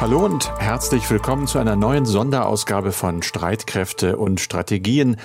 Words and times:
Hallo 0.00 0.24
und 0.24 0.50
herzlich 0.58 1.10
willkommen 1.10 1.46
zu 1.46 1.58
einer 1.58 1.76
neuen 1.76 2.06
Sonderausgabe 2.06 2.90
von 2.90 3.22
Streitkräfte 3.22 4.16
und 4.16 4.40
Strategien, 4.40 5.18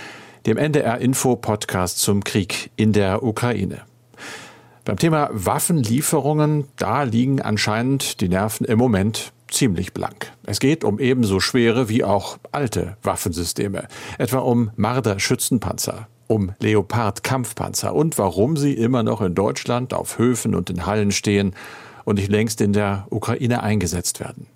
dem 0.46 0.58
NDR 0.58 0.98
Info 0.98 1.38
Podcast 1.38 2.00
zum 2.00 2.26
Krieg 2.26 2.72
in 2.76 2.92
der 2.92 3.24
Ukraine. 3.24 3.84
Beim 4.84 4.98
Thema 4.98 5.30
Waffenlieferungen, 5.32 6.68
da 6.76 7.04
liegen 7.04 7.42
anscheinend 7.42 8.20
die 8.20 8.28
Nerven 8.28 8.66
im 8.66 8.78
Moment 8.78 9.32
ziemlich 9.50 9.94
blank. 9.94 10.34
Es 10.44 10.60
geht 10.60 10.84
um 10.84 11.00
ebenso 11.00 11.40
schwere 11.40 11.88
wie 11.88 12.04
auch 12.04 12.38
alte 12.52 12.98
Waffensysteme, 13.02 13.88
etwa 14.18 14.40
um 14.40 14.72
Marder 14.76 15.20
Schützenpanzer, 15.20 16.10
um 16.28 16.52
Leopard 16.60 17.24
Kampfpanzer 17.24 17.96
und 17.96 18.18
warum 18.18 18.58
sie 18.58 18.74
immer 18.74 19.04
noch 19.04 19.22
in 19.22 19.36
Deutschland 19.36 19.94
auf 19.94 20.20
Höfen 20.20 20.54
und 20.54 20.70
in 20.70 20.86
Hallen 20.86 21.14
stehen 21.14 21.56
und 22.04 22.16
nicht 22.16 22.30
längst 22.30 22.60
in 22.60 22.74
der 22.74 23.08
Ukraine 23.10 23.64
eingesetzt 23.64 24.20
werden. 24.20 24.48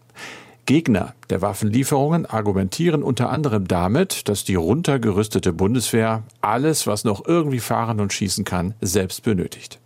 Gegner 0.70 1.16
der 1.32 1.41
Waffenlieferungen 1.41 2.28
argumentieren 2.28 3.02
unter 3.02 3.32
anderem 3.32 3.68
damit, 3.68 4.30
dass 4.30 4.44
die 4.44 4.54
runtergerüstete 4.54 5.52
Bundeswehr 5.52 6.22
alles, 6.41 6.86
was 6.86 7.05
noch 7.05 7.26
irgendwie 7.26 7.60
fahren 7.60 8.00
und 8.00 8.14
schießen 8.14 8.46
kann, 8.46 8.76
selbst 8.80 9.24
benötigt. 9.24 9.80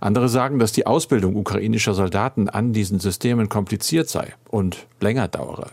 Andere 0.00 0.28
sagen, 0.28 0.58
dass 0.58 0.72
die 0.72 0.84
Ausbildung 0.84 1.36
ukrainischer 1.36 1.94
Soldaten 1.94 2.48
an 2.48 2.72
diesen 2.72 2.98
Systemen 2.98 3.48
kompliziert 3.48 4.08
sei 4.08 4.34
und 4.48 4.88
länger 5.00 5.28
dauere. 5.28 5.70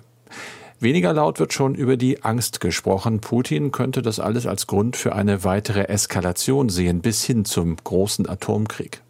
Weniger 0.80 1.14
laut 1.14 1.40
wird 1.40 1.52
schon 1.52 1.74
über 1.74 1.98
die 1.98 2.24
Angst 2.24 2.60
gesprochen. 2.60 3.22
Putin 3.22 3.72
könnte 3.72 4.04
das 4.04 4.20
alles 4.20 4.46
als 4.46 4.68
Grund 4.68 4.96
für 4.96 5.16
eine 5.16 5.44
weitere 5.44 5.86
Eskalation 5.86 6.70
sehen, 6.70 7.02
bis 7.02 7.24
hin 7.24 7.44
zum 7.44 7.76
großen 7.84 8.30
Atomkrieg. 8.30 9.02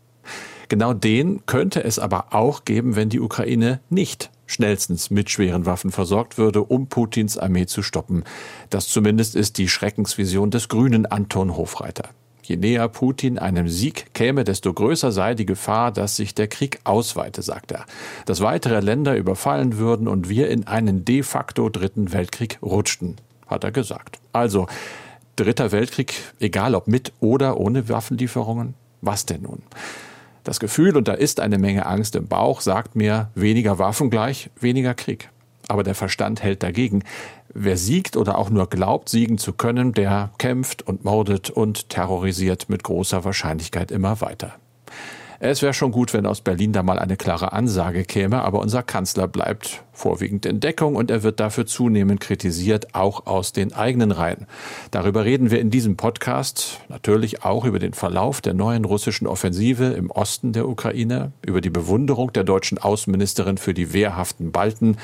Genau 0.69 0.93
den 0.93 1.45
könnte 1.45 1.83
es 1.83 1.99
aber 1.99 2.27
auch 2.33 2.63
geben, 2.63 2.95
wenn 2.95 3.09
die 3.09 3.19
Ukraine 3.19 3.81
nicht 3.89 4.31
schnellstens 4.45 5.09
mit 5.09 5.29
schweren 5.29 5.65
Waffen 5.65 5.91
versorgt 5.91 6.37
würde, 6.37 6.63
um 6.63 6.87
Putins 6.87 7.37
Armee 7.37 7.65
zu 7.65 7.81
stoppen. 7.81 8.23
Das 8.69 8.87
zumindest 8.87 9.35
ist 9.35 9.57
die 9.57 9.69
Schreckensvision 9.69 10.51
des 10.51 10.69
grünen 10.69 11.05
Anton 11.05 11.55
Hofreiter. 11.55 12.09
Je 12.43 12.57
näher 12.57 12.89
Putin 12.89 13.39
einem 13.39 13.69
Sieg 13.69 14.13
käme, 14.13 14.43
desto 14.43 14.73
größer 14.73 15.13
sei 15.13 15.33
die 15.33 15.45
Gefahr, 15.45 15.91
dass 15.91 16.17
sich 16.17 16.35
der 16.35 16.49
Krieg 16.49 16.79
ausweite, 16.83 17.41
sagt 17.41 17.71
er. 17.71 17.85
Dass 18.25 18.41
weitere 18.41 18.81
Länder 18.81 19.15
überfallen 19.15 19.77
würden 19.77 20.09
und 20.09 20.27
wir 20.27 20.49
in 20.49 20.67
einen 20.67 21.05
de 21.05 21.23
facto 21.23 21.69
dritten 21.69 22.11
Weltkrieg 22.11 22.59
rutschten, 22.61 23.15
hat 23.47 23.63
er 23.63 23.71
gesagt. 23.71 24.19
Also, 24.33 24.67
dritter 25.37 25.71
Weltkrieg, 25.71 26.15
egal 26.39 26.75
ob 26.75 26.87
mit 26.87 27.13
oder 27.21 27.57
ohne 27.57 27.87
Waffenlieferungen, 27.87 28.73
was 29.01 29.25
denn 29.25 29.43
nun? 29.43 29.63
Das 30.43 30.59
Gefühl, 30.59 30.97
und 30.97 31.07
da 31.07 31.13
ist 31.13 31.39
eine 31.39 31.57
Menge 31.57 31.85
Angst 31.85 32.15
im 32.15 32.27
Bauch, 32.27 32.61
sagt 32.61 32.95
mir, 32.95 33.29
weniger 33.33 33.79
Waffen 33.79 34.09
gleich 34.09 34.49
weniger 34.59 34.93
Krieg. 34.93 35.29
Aber 35.69 35.83
der 35.83 35.95
Verstand 35.95 36.43
hält 36.43 36.63
dagegen. 36.63 37.03
Wer 37.53 37.77
siegt 37.77 38.17
oder 38.17 38.37
auch 38.37 38.49
nur 38.49 38.67
glaubt, 38.67 39.07
siegen 39.07 39.37
zu 39.37 39.53
können, 39.53 39.93
der 39.93 40.31
kämpft 40.37 40.81
und 40.81 41.05
mordet 41.05 41.49
und 41.49 41.89
terrorisiert 41.89 42.67
mit 42.67 42.83
großer 42.83 43.23
Wahrscheinlichkeit 43.23 43.91
immer 43.91 44.19
weiter. 44.19 44.55
Es 45.45 45.61
wäre 45.61 45.73
schon 45.73 45.91
gut, 45.91 46.13
wenn 46.13 46.25
aus 46.25 46.39
Berlin 46.39 46.71
da 46.71 46.83
mal 46.83 46.97
eine 46.97 47.17
klare 47.17 47.51
Ansage 47.51 48.05
käme, 48.05 48.43
aber 48.43 48.61
unser 48.61 48.81
Kanzler 48.81 49.27
bleibt 49.27 49.83
vorwiegend 49.91 50.45
in 50.45 50.61
Deckung 50.61 50.95
und 50.95 51.11
er 51.11 51.21
wird 51.21 51.41
dafür 51.41 51.65
zunehmend 51.65 52.21
kritisiert, 52.21 52.95
auch 52.95 53.25
aus 53.25 53.51
den 53.51 53.73
eigenen 53.73 54.13
Reihen. 54.13 54.47
Darüber 54.91 55.25
reden 55.25 55.51
wir 55.51 55.59
in 55.59 55.69
diesem 55.69 55.97
Podcast, 55.97 56.79
natürlich 56.87 57.43
auch 57.43 57.65
über 57.65 57.77
den 57.77 57.91
Verlauf 57.91 58.39
der 58.39 58.53
neuen 58.53 58.85
russischen 58.85 59.27
Offensive 59.27 59.83
im 59.83 60.11
Osten 60.11 60.53
der 60.53 60.65
Ukraine, 60.65 61.33
über 61.45 61.59
die 61.59 61.69
Bewunderung 61.69 62.31
der 62.31 62.45
deutschen 62.45 62.77
Außenministerin 62.77 63.57
für 63.57 63.73
die 63.73 63.91
wehrhaften 63.91 64.53
Balten, 64.53 64.95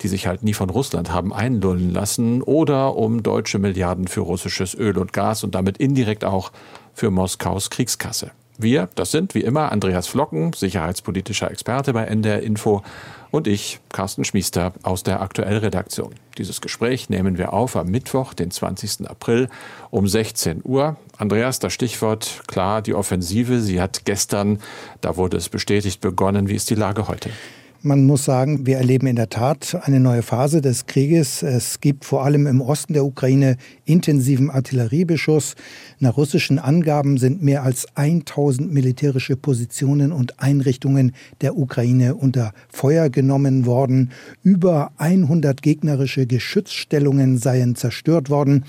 die 0.00 0.08
sich 0.08 0.26
halt 0.26 0.42
nie 0.42 0.54
von 0.54 0.70
Russland 0.70 1.12
haben 1.12 1.32
einlullen 1.32 1.92
lassen, 1.92 2.42
oder 2.42 2.96
um 2.96 3.22
deutsche 3.22 3.60
Milliarden 3.60 4.08
für 4.08 4.22
russisches 4.22 4.74
Öl 4.74 4.98
und 4.98 5.12
Gas 5.12 5.44
und 5.44 5.54
damit 5.54 5.78
indirekt 5.78 6.24
auch 6.24 6.50
für 6.94 7.12
Moskaus 7.12 7.70
Kriegskasse. 7.70 8.32
Wir, 8.60 8.88
das 8.96 9.12
sind 9.12 9.36
wie 9.36 9.42
immer 9.42 9.70
Andreas 9.70 10.08
Flocken, 10.08 10.52
sicherheitspolitischer 10.52 11.48
Experte 11.48 11.92
bei 11.92 12.06
NDR 12.06 12.42
Info 12.42 12.82
und 13.30 13.46
ich, 13.46 13.78
Carsten 13.92 14.24
Schmiester 14.24 14.72
aus 14.82 15.04
der 15.04 15.22
Aktuellredaktion. 15.22 16.12
Dieses 16.38 16.60
Gespräch 16.60 17.08
nehmen 17.08 17.38
wir 17.38 17.52
auf 17.52 17.76
am 17.76 17.86
Mittwoch, 17.86 18.34
den 18.34 18.50
20. 18.50 19.08
April 19.08 19.48
um 19.90 20.08
16 20.08 20.62
Uhr. 20.64 20.96
Andreas, 21.16 21.60
das 21.60 21.72
Stichwort 21.72 22.42
klar, 22.48 22.82
die 22.82 22.94
Offensive, 22.94 23.60
sie 23.60 23.80
hat 23.80 24.04
gestern, 24.04 24.58
da 25.02 25.16
wurde 25.16 25.36
es 25.36 25.48
bestätigt, 25.48 26.00
begonnen. 26.00 26.48
Wie 26.48 26.56
ist 26.56 26.68
die 26.68 26.74
Lage 26.74 27.06
heute? 27.06 27.30
Man 27.82 28.06
muss 28.06 28.24
sagen, 28.24 28.66
wir 28.66 28.78
erleben 28.78 29.06
in 29.06 29.14
der 29.14 29.28
Tat 29.28 29.78
eine 29.82 30.00
neue 30.00 30.22
Phase 30.22 30.60
des 30.60 30.86
Krieges. 30.86 31.44
Es 31.44 31.80
gibt 31.80 32.04
vor 32.04 32.24
allem 32.24 32.48
im 32.48 32.60
Osten 32.60 32.92
der 32.92 33.04
Ukraine 33.04 33.56
intensiven 33.84 34.50
Artilleriebeschuss. 34.50 35.54
Nach 36.00 36.16
russischen 36.16 36.58
Angaben 36.58 37.18
sind 37.18 37.40
mehr 37.40 37.62
als 37.62 37.86
1000 37.94 38.72
militärische 38.72 39.36
Positionen 39.36 40.10
und 40.10 40.40
Einrichtungen 40.40 41.12
der 41.40 41.56
Ukraine 41.56 42.16
unter 42.16 42.52
Feuer 42.68 43.10
genommen 43.10 43.64
worden. 43.64 44.10
Über 44.42 44.90
100 44.96 45.62
gegnerische 45.62 46.26
Geschützstellungen 46.26 47.38
seien 47.38 47.76
zerstört 47.76 48.28
worden. 48.28 48.64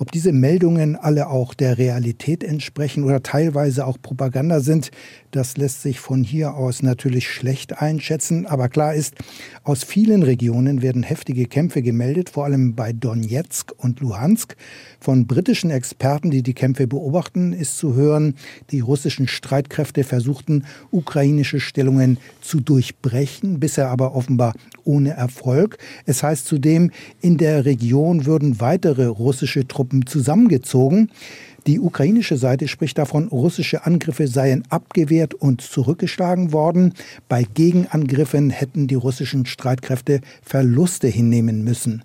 Ob 0.00 0.10
diese 0.12 0.32
Meldungen 0.32 0.96
alle 0.96 1.28
auch 1.28 1.52
der 1.52 1.76
Realität 1.76 2.42
entsprechen 2.42 3.04
oder 3.04 3.22
teilweise 3.22 3.86
auch 3.86 3.98
Propaganda 4.00 4.60
sind, 4.60 4.90
das 5.30 5.56
lässt 5.56 5.82
sich 5.82 6.00
von 6.00 6.24
hier 6.24 6.54
aus 6.54 6.82
natürlich 6.82 7.28
schlecht 7.28 7.80
einschätzen. 7.80 8.46
Aber 8.46 8.68
klar 8.68 8.94
ist, 8.94 9.14
aus 9.62 9.84
vielen 9.84 10.22
Regionen 10.22 10.82
werden 10.82 11.02
heftige 11.02 11.46
Kämpfe 11.46 11.82
gemeldet, 11.82 12.30
vor 12.30 12.44
allem 12.44 12.74
bei 12.74 12.92
Donetsk 12.92 13.72
und 13.76 14.00
Luhansk. 14.00 14.56
Von 14.98 15.26
britischen 15.26 15.70
Experten, 15.70 16.30
die 16.30 16.42
die 16.42 16.54
Kämpfe 16.54 16.86
beobachten, 16.86 17.52
ist 17.52 17.78
zu 17.78 17.94
hören, 17.94 18.34
die 18.70 18.80
russischen 18.80 19.28
Streitkräfte 19.28 20.04
versuchten, 20.04 20.64
ukrainische 20.90 21.60
Stellungen 21.60 22.18
zu 22.40 22.60
durchbrechen, 22.60 23.60
bisher 23.60 23.88
aber 23.88 24.14
offenbar 24.14 24.54
ohne 24.84 25.10
Erfolg. 25.10 25.78
Es 26.06 26.22
heißt 26.22 26.46
zudem, 26.46 26.90
in 27.20 27.36
der 27.36 27.64
Region 27.64 28.26
würden 28.26 28.60
weitere 28.60 29.06
russische 29.06 29.66
Truppen 29.68 30.06
zusammengezogen. 30.06 31.10
Die 31.66 31.78
ukrainische 31.78 32.36
Seite 32.36 32.68
spricht 32.68 32.96
davon, 32.98 33.28
russische 33.28 33.84
Angriffe 33.84 34.26
seien 34.26 34.64
abgewehrt 34.70 35.34
und 35.34 35.60
zurückgeschlagen 35.60 36.52
worden. 36.52 36.94
Bei 37.28 37.42
Gegenangriffen 37.42 38.50
hätten 38.50 38.86
die 38.86 38.94
russischen 38.94 39.44
Streitkräfte 39.46 40.20
Verluste 40.42 41.08
hinnehmen 41.08 41.62
müssen. 41.62 42.02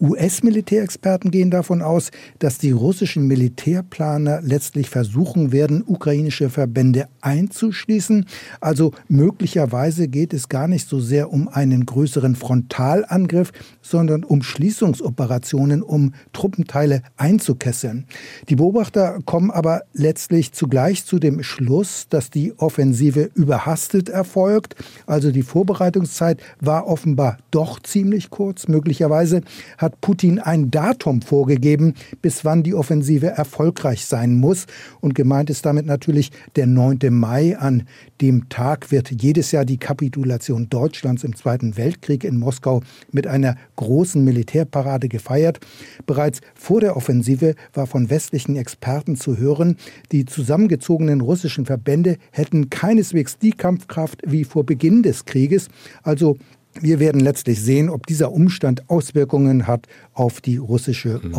US-Militärexperten 0.00 1.30
gehen 1.30 1.50
davon 1.50 1.80
aus, 1.80 2.10
dass 2.38 2.58
die 2.58 2.70
russischen 2.70 3.26
Militärplaner 3.26 4.40
letztlich 4.42 4.90
versuchen 4.90 5.52
werden, 5.52 5.82
ukrainische 5.86 6.50
Verbände 6.50 7.08
einzuschließen. 7.20 8.26
Also 8.60 8.92
möglicherweise 9.08 10.08
geht 10.08 10.34
es 10.34 10.48
gar 10.48 10.68
nicht 10.68 10.88
so 10.88 11.00
sehr 11.00 11.32
um 11.32 11.48
einen 11.48 11.86
größeren 11.86 12.36
Frontalangriff, 12.36 13.52
sondern 13.80 14.24
um 14.24 14.42
Schließungsoperationen, 14.42 15.82
um 15.82 16.12
Truppenteile 16.32 17.02
einzukesseln. 17.16 18.06
Die 18.48 18.56
Beobachter 18.56 18.97
Beobachter 18.98 19.22
kommen 19.24 19.50
aber 19.50 19.82
letztlich 19.92 20.52
zugleich 20.52 21.04
zu 21.04 21.18
dem 21.18 21.42
Schluss, 21.42 22.06
dass 22.08 22.30
die 22.30 22.52
Offensive 22.58 23.30
überhastet 23.34 24.08
erfolgt. 24.08 24.74
Also 25.06 25.30
die 25.30 25.42
Vorbereitungszeit 25.42 26.40
war 26.60 26.86
offenbar 26.86 27.38
doch 27.50 27.80
ziemlich 27.80 28.30
kurz. 28.30 28.66
Möglicherweise 28.66 29.42
hat 29.76 30.00
Putin 30.00 30.40
ein 30.40 30.70
Datum 30.70 31.22
vorgegeben, 31.22 31.94
bis 32.22 32.44
wann 32.44 32.62
die 32.62 32.74
Offensive 32.74 33.28
erfolgreich 33.28 34.04
sein 34.04 34.34
muss. 34.34 34.66
Und 35.00 35.14
gemeint 35.14 35.50
ist 35.50 35.64
damit 35.64 35.86
natürlich 35.86 36.32
der 36.56 36.66
9. 36.66 36.98
Mai. 37.10 37.56
An 37.56 37.84
dem 38.20 38.48
Tag 38.48 38.90
wird 38.90 39.22
jedes 39.22 39.52
Jahr 39.52 39.64
die 39.64 39.78
Kapitulation 39.78 40.68
Deutschlands 40.68 41.22
im 41.22 41.36
Zweiten 41.36 41.76
Weltkrieg 41.76 42.24
in 42.24 42.38
Moskau 42.38 42.82
mit 43.12 43.26
einer 43.26 43.56
großen 43.76 44.22
Militärparade 44.24 45.08
gefeiert. 45.08 45.60
Bereits 46.06 46.40
vor 46.54 46.80
der 46.80 46.96
Offensive 46.96 47.54
war 47.74 47.86
von 47.86 48.10
westlichen 48.10 48.56
Experten 48.56 48.87
Experten 48.88 49.16
zu 49.16 49.36
hören, 49.36 49.76
die 50.12 50.24
zusammengezogenen 50.24 51.20
russischen 51.20 51.66
Verbände 51.66 52.16
hätten 52.30 52.70
keineswegs 52.70 53.36
die 53.36 53.50
Kampfkraft 53.50 54.22
wie 54.26 54.44
vor 54.44 54.64
Beginn 54.64 55.02
des 55.02 55.26
Krieges. 55.26 55.68
Also 56.02 56.38
wir 56.80 56.98
werden 56.98 57.20
letztlich 57.20 57.60
sehen, 57.60 57.90
ob 57.90 58.06
dieser 58.06 58.32
Umstand 58.32 58.88
Auswirkungen 58.88 59.66
hat 59.66 59.88
auf 60.14 60.40
die 60.40 60.56
russische 60.56 61.20
mhm. 61.22 61.34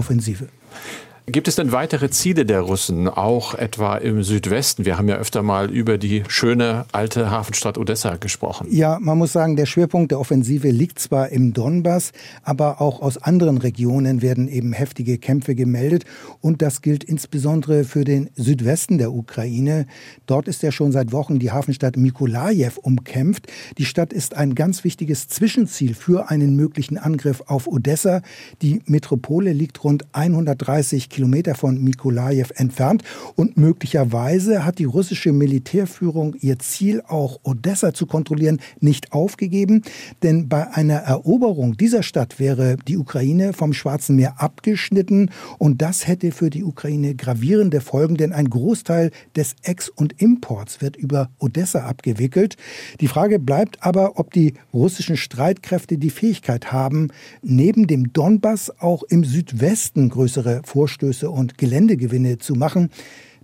Gibt 1.31 1.48
es 1.48 1.56
denn 1.56 1.72
weitere 1.72 2.10
Ziele 2.10 2.44
der 2.44 2.62
Russen, 2.62 3.08
auch 3.08 3.54
etwa 3.54 3.98
im 3.98 4.24
Südwesten? 4.24 4.86
Wir 4.86 4.98
haben 4.98 5.08
ja 5.08 5.18
öfter 5.18 5.44
mal 5.44 5.70
über 5.70 6.00
die 6.00 6.24
schöne 6.28 6.86
alte 6.92 7.30
Hafenstadt 7.30 7.78
Odessa 7.78 8.16
gesprochen. 8.16 8.68
Ja, 8.72 8.98
man 9.00 9.20
muss 9.20 9.34
sagen, 9.34 9.56
der 9.56 9.68
Schwerpunkt 9.68 10.10
der 10.10 10.20
Offensive 10.20 10.70
liegt 10.72 10.98
zwar 10.98 11.30
im 11.30 11.54
Donbass, 11.54 12.14
aber 12.42 12.81
auch 12.81 13.04
aus 13.04 13.20
anderen 13.20 13.60
Regionen 13.60 14.24
werden 14.24 14.48
eben 14.48 14.74
heftige 14.74 15.20
Kämpfe 15.20 15.54
gemeldet. 15.54 16.06
Und 16.42 16.64
das 16.64 16.81
gilt 16.81 17.04
insbesondere 17.04 17.84
für 17.84 18.06
den 18.06 18.32
Südwesten 18.36 18.98
der 18.98 19.14
Ukraine. 19.14 19.86
Dort 20.25 20.48
ist 20.48 20.64
ja 20.64 20.72
schon 20.72 20.92
seit 20.92 21.12
Wochen 21.12 21.38
die 21.38 21.52
Hafenstadt 21.52 21.96
Mikolajew 21.96 22.80
umkämpft. 22.82 23.46
Die 23.78 23.86
Stadt 23.86 24.14
ist 24.14 24.36
ein 24.36 24.56
ganz 24.56 24.84
wichtiges 24.84 25.28
Zwischenziel 25.28 25.94
für 25.94 26.32
einen 26.32 26.56
möglichen 26.56 26.98
Angriff 26.98 27.44
auf 27.46 27.68
Odessa. 27.68 28.24
Die 28.64 28.82
Metropole 28.88 29.54
liegt 29.54 29.84
rund 29.84 30.06
130 30.14 31.10
Kilometer 31.10 31.19
Kilometer 31.19 31.54
von 31.54 31.83
Mikolajew 31.83 32.48
entfernt. 32.56 33.04
Und 33.36 33.57
möglicherweise 33.57 34.63
hat 34.63 34.80
die 34.80 34.86
russische 34.86 35.33
Militärführung 35.33 36.33
ihr 36.39 36.60
Ziel, 36.60 37.01
auch 37.06 37.42
Odessa 37.44 37.94
zu 37.94 38.06
kontrollieren, 38.06 38.62
nicht 38.80 39.12
aufgegeben. 39.12 39.81
Denn 40.24 40.48
bei 40.48 40.74
einer 40.74 40.95
Eroberung 40.95 41.75
dieser 41.75 42.04
Stadt 42.04 42.39
wäre 42.39 42.77
die 42.88 42.95
Ukraine 42.95 43.51
vom 43.51 43.74
Schwarzen 43.74 44.16
Meer 44.16 44.42
abgeschnitten. 44.42 45.30
Und 45.57 45.81
das 45.81 46.07
hätte 46.07 46.31
für 46.31 46.50
die 46.50 46.63
Ukraine 46.63 47.16
gravierende 47.16 47.81
Folgen, 47.81 48.15
denn 48.15 48.31
ein 48.31 48.50
Großteil 48.50 49.12
des 49.36 49.57
Ex- 49.63 49.89
und 49.89 50.22
Imports 50.22 50.80
wird 50.80 50.95
über 50.95 51.31
Odessa 51.38 51.81
abgewickelt. 51.81 52.56
Die 53.01 53.10
Frage 53.10 53.39
bleibt 53.39 53.83
aber, 53.83 54.18
ob 54.19 54.31
die 54.31 54.54
russischen 54.74 55.18
Streitkräfte 55.18 55.98
die 55.98 56.12
Fähigkeit 56.12 56.72
haben, 56.72 57.10
neben 57.42 57.88
dem 57.88 58.13
Donbass 58.13 58.72
auch 58.80 59.04
im 59.04 59.25
Südwesten 59.25 60.07
größere 60.07 60.62
Vorstöße 60.63 61.09
Anstöße 61.10 61.30
und 61.30 61.58
Geländegewinne 61.58 62.38
zu 62.38 62.54
machen. 62.54 62.90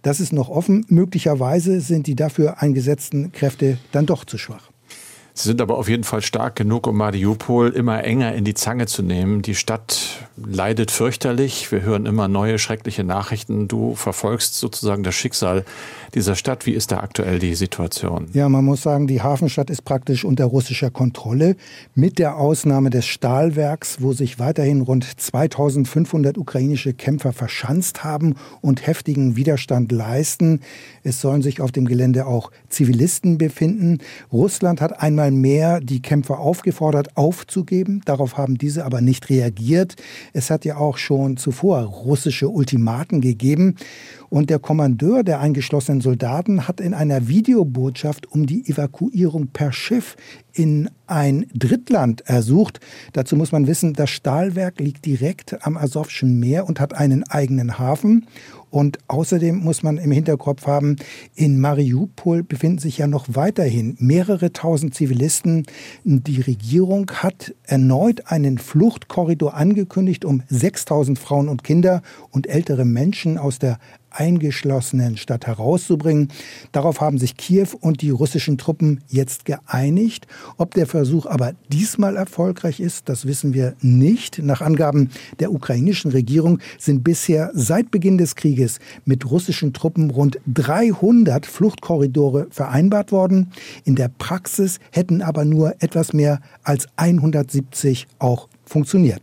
Das 0.04 0.20
ist 0.20 0.34
noch 0.34 0.50
offen. 0.50 0.86
Möglicherweise 0.90 1.82
sind 1.82 2.06
die 2.06 2.16
dafür 2.16 2.62
eingesetzten 2.62 3.32
Kräfte 3.32 3.80
dann 3.92 4.06
doch 4.06 4.24
zu 4.24 4.38
schwach. 4.38 4.70
Sie 5.38 5.50
sind 5.50 5.60
aber 5.60 5.78
auf 5.78 5.90
jeden 5.90 6.06
Fall 6.06 6.22
stark 6.22 6.56
genug, 6.56 6.88
um 6.88 6.96
Mariupol 6.96 7.72
immer 7.72 8.06
enger 8.06 8.34
in 8.34 8.46
die 8.46 8.54
Zange 8.54 8.86
zu 8.86 9.04
nehmen. 9.04 9.42
Die 9.42 9.54
Stadt 9.54 10.26
leidet 10.38 10.92
fürchterlich. 10.92 11.70
Wir 11.74 11.82
hören 11.82 12.06
immer 12.06 12.30
neue 12.30 12.58
schreckliche 12.58 13.04
Nachrichten. 13.04 13.68
Du 13.68 13.96
verfolgst 13.96 14.56
sozusagen 14.56 15.04
das 15.04 15.14
Schicksal 15.14 15.66
dieser 16.14 16.36
Stadt. 16.36 16.66
Wie 16.66 16.72
ist 16.72 16.94
da 16.94 17.02
aktuell 17.02 17.40
die 17.40 17.54
Situation? 17.56 18.30
Ja, 18.32 18.48
man 18.48 18.64
muss 18.64 18.82
sagen, 18.82 19.08
die 19.08 19.22
Hafenstadt 19.22 19.70
ist 19.70 19.84
praktisch 19.84 20.24
unter 20.24 20.46
russischer 20.46 20.90
Kontrolle, 20.90 21.58
mit 21.96 22.18
der 22.18 22.38
Ausnahme 22.38 22.90
des 22.90 23.06
Stahlwerks, 23.06 23.98
wo 24.00 24.14
sich 24.14 24.40
weiterhin 24.40 24.80
rund 24.80 25.06
2500 25.20 26.38
ukrainische 26.38 26.94
Kämpfer 26.94 27.34
verschanzt 27.34 28.06
haben 28.06 28.36
und 28.62 28.88
heftigen 28.88 29.36
Widerstand 29.36 29.92
leisten. 29.92 30.62
Es 31.04 31.20
sollen 31.20 31.42
sich 31.42 31.60
auf 31.60 31.74
dem 31.74 31.86
Gelände 31.86 32.26
auch 32.26 32.52
Zivilisten 32.70 33.38
befinden. 33.38 34.00
Russland 34.32 34.80
hat 34.80 35.02
einmal 35.02 35.25
einmal 35.26 35.32
mehr 35.32 35.80
die 35.82 36.02
Kämpfer 36.02 36.40
aufgefordert, 36.40 37.18
aufzugeben. 37.18 38.02
Darauf 38.06 38.38
haben 38.38 38.58
diese 38.58 38.86
aber 38.86 39.02
nicht 39.02 39.30
reagiert. 39.30 39.96
Es 40.34 40.50
hat 40.50 40.66
ja 40.66 40.78
auch 40.78 40.98
schon 40.98 41.38
zuvor 41.38 41.80
russische 41.82 42.50
Ultimaten 42.50 43.22
gegeben. 43.22 43.76
Und 44.30 44.50
der 44.50 44.60
Kommandeur 44.60 45.24
der 45.24 45.40
eingeschlossenen 45.40 46.02
Soldaten 46.02 46.68
hat 46.68 46.82
in 46.82 46.94
einer 46.94 47.28
Videobotschaft 47.28 48.32
um 48.32 48.46
die 48.46 48.68
Evakuierung 48.68 49.48
per 49.48 49.72
Schiff 49.72 50.18
in 50.54 50.90
ein 51.08 51.46
Drittland 51.54 52.22
ersucht. 52.22 52.80
Dazu 53.14 53.36
muss 53.36 53.52
man 53.52 53.68
wissen, 53.68 53.94
das 53.94 54.10
Stahlwerk 54.10 54.80
liegt 54.80 55.06
direkt 55.06 55.66
am 55.66 55.78
Asowschen 55.78 56.40
Meer 56.40 56.68
und 56.68 56.80
hat 56.80 56.94
einen 56.94 57.24
eigenen 57.24 57.78
Hafen. 57.78 58.26
Und 58.76 58.98
außerdem 59.08 59.56
muss 59.56 59.84
man 59.84 59.98
im 59.98 60.12
Hinterkopf 60.12 60.68
haben, 60.68 60.98
in 61.34 61.62
Mariupol 61.62 62.44
befinden 62.44 62.80
sich 62.80 62.98
ja 62.98 63.08
noch 63.08 63.26
weiterhin 63.30 63.96
mehrere 64.00 64.52
tausend 64.52 64.94
Zivilisten. 64.94 65.66
Die 66.04 66.42
Regierung 66.42 67.10
hat 67.10 67.56
erneut 67.64 68.30
einen 68.30 68.58
Fluchtkorridor 68.58 69.54
angekündigt, 69.54 70.26
um 70.26 70.44
6000 70.50 71.18
Frauen 71.18 71.48
und 71.48 71.64
Kinder 71.64 72.02
und 72.32 72.48
ältere 72.48 72.84
Menschen 72.84 73.38
aus 73.38 73.60
der 73.60 73.80
eingeschlossenen 74.16 75.18
Stadt 75.18 75.48
herauszubringen. 75.48 76.30
Darauf 76.72 77.02
haben 77.02 77.18
sich 77.18 77.38
Kiew 77.38 77.68
und 77.80 78.02
die 78.02 78.10
russischen 78.10 78.58
Truppen 78.58 79.02
jetzt 79.08 79.46
geeinigt. 79.46 80.28
Ob 80.58 80.74
der 80.74 80.88
Versuch 80.88 81.26
aber 81.26 81.54
diesmal 81.70 82.16
erfolgreich 82.16 82.80
ist, 82.80 83.10
das 83.10 83.26
wissen 83.26 83.54
wir 83.54 83.76
nicht. 83.82 84.40
Nach 84.40 84.62
Angaben 84.62 85.10
der 85.40 85.52
ukrainischen 85.52 86.12
Regierung 86.12 86.60
sind 86.78 87.04
bisher 87.04 87.52
seit 87.54 87.92
Beginn 87.92 88.18
des 88.18 88.36
Krieges 88.36 88.80
mit 89.06 89.30
russischen 89.30 89.74
Truppen 89.74 90.10
rund 90.10 90.40
300 90.54 91.46
Fluchtkorridore 91.46 92.48
vereinbart 92.50 93.12
worden. 93.12 93.52
In 93.84 93.96
der 93.96 94.10
Praxis 94.10 94.80
hätten 94.92 95.22
aber 95.22 95.46
nur 95.46 95.76
etwas 95.80 96.14
mehr 96.14 96.40
als 96.64 96.88
170 96.96 98.08
auch 98.20 98.48
funktioniert. 98.66 99.22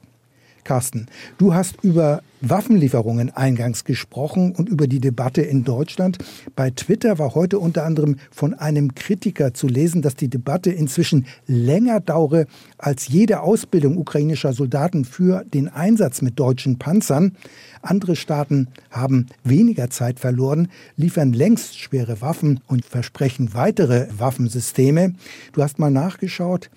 Carsten, 0.64 1.06
du 1.38 1.54
hast 1.54 1.82
über 1.82 2.22
Waffenlieferungen 2.40 3.30
eingangs 3.30 3.84
gesprochen 3.84 4.52
und 4.52 4.68
über 4.68 4.88
die 4.88 5.00
Debatte 5.00 5.42
in 5.42 5.64
Deutschland. 5.64 6.18
Bei 6.56 6.70
Twitter 6.70 7.18
war 7.18 7.34
heute 7.34 7.58
unter 7.58 7.84
anderem 7.84 8.16
von 8.30 8.54
einem 8.54 8.94
Kritiker 8.94 9.54
zu 9.54 9.68
lesen, 9.68 10.02
dass 10.02 10.16
die 10.16 10.28
Debatte 10.28 10.70
inzwischen 10.70 11.26
länger 11.46 12.00
dauere 12.00 12.46
als 12.78 13.08
jede 13.08 13.40
Ausbildung 13.40 13.96
ukrainischer 13.96 14.52
Soldaten 14.52 15.04
für 15.04 15.44
den 15.44 15.68
Einsatz 15.68 16.20
mit 16.20 16.38
deutschen 16.38 16.78
Panzern. 16.78 17.36
Andere 17.80 18.16
Staaten 18.16 18.68
haben 18.90 19.26
weniger 19.44 19.90
Zeit 19.90 20.18
verloren, 20.18 20.68
liefern 20.96 21.32
längst 21.32 21.78
schwere 21.78 22.20
Waffen 22.20 22.60
und 22.66 22.84
versprechen 22.84 23.54
weitere 23.54 24.08
Waffensysteme. 24.16 25.14
Du 25.52 25.62
hast 25.62 25.78
mal 25.78 25.90
nachgeschaut. 25.90 26.70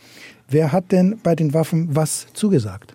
Wer 0.47 0.71
hat 0.71 0.91
denn 0.91 1.17
bei 1.23 1.35
den 1.35 1.55
Waffen 1.55 1.95
was 1.95 2.27
zugesagt? 2.33 2.94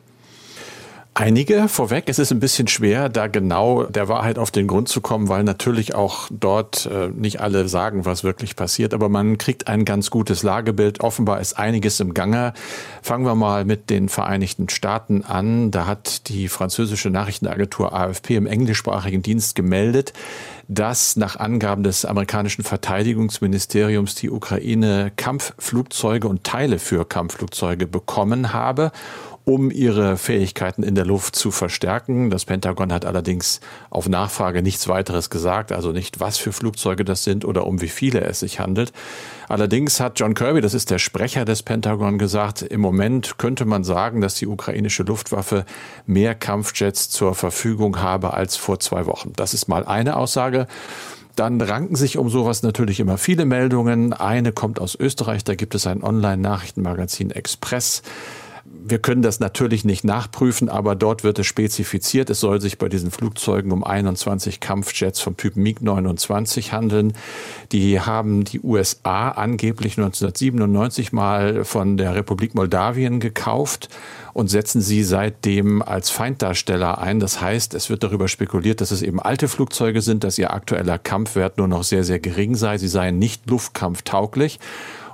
Einige 1.21 1.69
vorweg. 1.69 2.05
Es 2.07 2.19
ist 2.19 2.33
ein 2.33 2.41
bisschen 2.41 2.67
schwer, 2.67 3.11
da 3.11 3.27
genau 3.27 3.83
der 3.83 4.09
Wahrheit 4.09 4.39
auf 4.39 4.51
den 4.51 4.67
Grund 4.67 4.89
zu 4.89 5.03
kommen, 5.03 5.29
weil 5.29 5.45
natürlich 5.45 5.95
auch 5.95 6.31
dort 6.31 6.87
äh, 6.87 7.09
nicht 7.09 7.43
alle 7.43 7.69
sagen, 7.69 8.07
was 8.07 8.25
wirklich 8.25 8.57
passiert. 8.57 8.95
Aber 8.95 9.11
man 9.11 9.37
kriegt 9.37 9.69
ein 9.69 9.85
ganz 9.85 10.09
gutes 10.09 10.43
Lagebild. 10.43 11.01
Offenbar 11.01 11.43
ist 11.43 11.59
einiges 11.59 12.01
im 12.01 12.15
Gange. 12.15 12.55
Fangen 13.03 13.27
wir 13.27 13.35
mal 13.35 13.67
mit 13.67 13.91
den 13.91 14.09
Vereinigten 14.09 14.71
Staaten 14.71 15.23
an. 15.23 15.71
Da 15.71 15.85
hat 15.85 16.27
die 16.31 16.49
französische 16.49 17.11
Nachrichtenagentur 17.11 17.93
AFP 17.93 18.37
im 18.37 18.47
englischsprachigen 18.47 19.21
Dienst 19.21 19.55
gemeldet, 19.55 20.15
dass 20.69 21.17
nach 21.17 21.37
Angaben 21.37 21.83
des 21.83 22.07
amerikanischen 22.07 22.65
Verteidigungsministeriums 22.65 24.15
die 24.15 24.31
Ukraine 24.31 25.13
Kampfflugzeuge 25.17 26.29
und 26.29 26.45
Teile 26.45 26.79
für 26.79 27.05
Kampfflugzeuge 27.05 27.87
bekommen 27.87 28.55
habe 28.55 28.91
um 29.45 29.71
ihre 29.71 30.17
Fähigkeiten 30.17 30.83
in 30.83 30.95
der 30.95 31.07
Luft 31.07 31.35
zu 31.35 31.51
verstärken. 31.51 32.31
Das 32.31 32.45
Pentagon 32.45 32.93
hat 32.93 33.05
allerdings 33.05 33.61
auf 33.89 34.09
Nachfrage 34.09 34.63
nichts 34.63 34.87
weiteres 34.87 35.31
gesagt, 35.31 35.73
also 35.73 35.93
nicht, 35.93 36.21
was 36.21 36.39
für 36.39 36.53
Flugzeuge 36.53 37.05
das 37.05 37.25
sind 37.25 37.45
oder 37.45 37.67
um 37.67 37.81
wie 37.81 37.89
viele 37.89 38.21
es 38.21 38.41
sich 38.41 38.61
handelt. 38.61 38.93
Allerdings 39.49 39.99
hat 39.99 40.21
John 40.21 40.35
Kirby, 40.35 40.61
das 40.61 40.75
ist 40.75 40.91
der 40.91 40.99
Sprecher 40.99 41.45
des 41.45 41.63
Pentagon, 41.63 42.19
gesagt, 42.19 42.63
im 42.63 42.81
Moment 42.81 43.39
könnte 43.39 43.65
man 43.65 43.83
sagen, 43.83 44.21
dass 44.21 44.35
die 44.35 44.47
ukrainische 44.47 45.03
Luftwaffe 45.03 45.65
mehr 46.07 46.35
Kampfjets 46.35 47.09
zur 47.09 47.35
Verfügung 47.35 48.01
habe 48.01 48.35
als 48.35 48.57
vor 48.57 48.79
zwei 48.79 49.07
Wochen. 49.07 49.33
Das 49.35 49.55
ist 49.55 49.69
mal 49.69 49.85
eine 49.85 50.17
Aussage. 50.17 50.67
Dann 51.37 51.61
ranken 51.61 51.97
sich 51.97 52.19
um 52.19 52.29
sowas 52.29 52.63
natürlich 52.63 53.01
immer 53.01 53.17
viele 53.17 53.47
Meldungen. 53.47 54.13
Eine 54.13 54.53
kommt 54.53 54.79
aus 54.79 54.95
Österreich, 54.95 55.43
da 55.43 55.55
gibt 55.55 55.75
es 55.75 55.87
ein 55.87 56.03
Online-Nachrichtenmagazin 56.03 57.31
Express 57.31 58.03
wir 58.85 58.99
können 58.99 59.23
das 59.23 59.41
natürlich 59.41 59.85
nicht 59.85 60.05
nachprüfen, 60.05 60.69
aber 60.69 60.95
dort 60.95 61.25
wird 61.25 61.39
es 61.39 61.47
spezifiziert. 61.47 62.31
Es 62.31 62.41
soll 62.41 62.61
sich 62.61 62.79
bei 62.79 62.89
diesen 62.89 63.11
Flugzeugen 63.11 63.73
um 63.73 63.85
21 63.85 64.61
Kampfjets 64.61 65.21
vom 65.21 65.37
Typ 65.37 65.57
MiG-29 65.57 66.73
handeln. 66.73 67.13
Die 67.73 68.01
haben 68.01 68.45
die 68.45 68.61
USA 68.61 69.31
angeblich 69.31 69.99
1997 69.99 71.13
mal 71.13 71.65
von 71.65 71.97
der 71.97 72.15
Republik 72.15 72.55
Moldawien 72.55 73.21
gekauft 73.21 73.89
und 74.33 74.49
setzen 74.49 74.81
sie 74.81 75.03
seitdem 75.05 75.83
als 75.83 76.11
Feinddarsteller 76.11 76.99
ein. 76.99 77.21
Das 77.21 77.41
heißt, 77.41 77.75
es 77.75 77.91
wird 77.91 78.03
darüber 78.03 78.29
spekuliert, 78.29 78.81
dass 78.81 78.91
es 78.91 79.03
eben 79.03 79.21
alte 79.21 79.49
Flugzeuge 79.49 80.03
sind, 80.03 80.25
dass 80.25 80.39
ihr 80.39 80.53
aktueller 80.53 80.99
Kampfwert 80.99 81.59
nur 81.59 81.69
noch 81.69 81.85
sehr, 81.85 82.05
sehr 82.05 82.21
gering 82.21 82.55
sei. 82.55 82.79
Sie 82.79 82.89
seien 82.89 83.19
nicht 83.19 83.49
luftkampftauglich. 83.49 84.59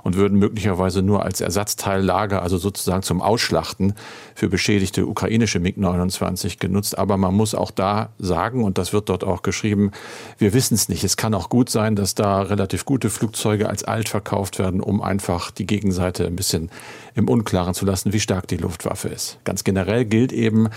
Und 0.03 0.15
würden 0.15 0.37
möglicherweise 0.37 1.01
nur 1.01 1.23
als 1.23 1.41
Ersatzteillager, 1.41 2.41
also 2.41 2.57
sozusagen 2.57 3.03
zum 3.03 3.21
Ausschlachten 3.21 3.93
für 4.35 4.49
beschädigte 4.49 5.05
ukrainische 5.05 5.59
MiG-29 5.59 6.59
genutzt. 6.59 6.97
Aber 6.97 7.17
man 7.17 7.33
muss 7.33 7.55
auch 7.55 7.71
da 7.71 8.09
sagen, 8.19 8.63
und 8.63 8.77
das 8.77 8.93
wird 8.93 9.09
dort 9.09 9.23
auch 9.23 9.41
geschrieben, 9.41 9.91
wir 10.37 10.53
wissen 10.53 10.75
es 10.75 10.89
nicht. 10.89 11.03
Es 11.03 11.17
kann 11.17 11.33
auch 11.33 11.49
gut 11.49 11.69
sein, 11.69 11.95
dass 11.95 12.15
da 12.15 12.41
relativ 12.41 12.85
gute 12.85 13.09
Flugzeuge 13.09 13.69
als 13.69 13.83
alt 13.83 14.09
verkauft 14.09 14.59
werden, 14.59 14.81
um 14.81 15.01
einfach 15.01 15.51
die 15.51 15.65
Gegenseite 15.65 16.25
ein 16.25 16.35
bisschen 16.35 16.69
im 17.17 17.27
Unklaren 17.27 17.73
zu 17.73 17.85
lassen, 17.85 18.13
wie 18.13 18.19
stark 18.19 18.47
die 18.47 18.57
Luftwaffe 18.57 19.09
ist. 19.09 19.39
Ganz 19.43 19.63
generell 19.63 20.05
gilt 20.05 20.31
eben, 20.31 20.69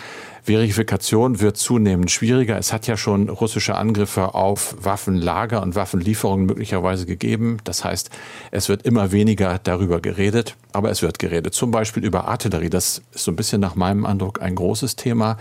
Verifikation 0.43 1.41
wird 1.41 1.59
zunehmend 1.59 2.11
schwieriger. 2.11 2.57
Es 2.57 2.73
hat 2.73 2.87
ja 2.87 2.97
schon 2.97 3.29
russische 3.29 3.75
Angriffe 3.75 4.35
auf 4.35 4.75
Waffenlager 4.81 5.63
und 5.63 5.75
Waffenlieferungen 5.75 6.47
möglicherweise 6.47 7.05
gegeben. 7.05 7.59
Das 7.65 7.85
heißt, 7.85 8.11
es 8.51 8.71
wird 8.71 8.83
immer 8.83 9.13
weniger 9.13 9.61
darüber 9.63 10.01
geredet, 10.01 10.57
aber 10.73 10.91
es 10.91 11.03
wird 11.03 11.19
geredet. 11.19 11.53
Zum 11.53 11.71
Beispiel 11.71 12.05
über 12.05 12.27
Artillerie. 12.27 12.71
Das 12.71 13.03
ist 13.13 13.25
so 13.25 13.31
ein 13.31 13.37
bisschen 13.37 13.61
nach 13.61 13.77
meinem 13.77 14.07
Eindruck 14.07 14.41
ein 14.41 14.55
großes 14.55 14.97
Thema. 14.97 15.37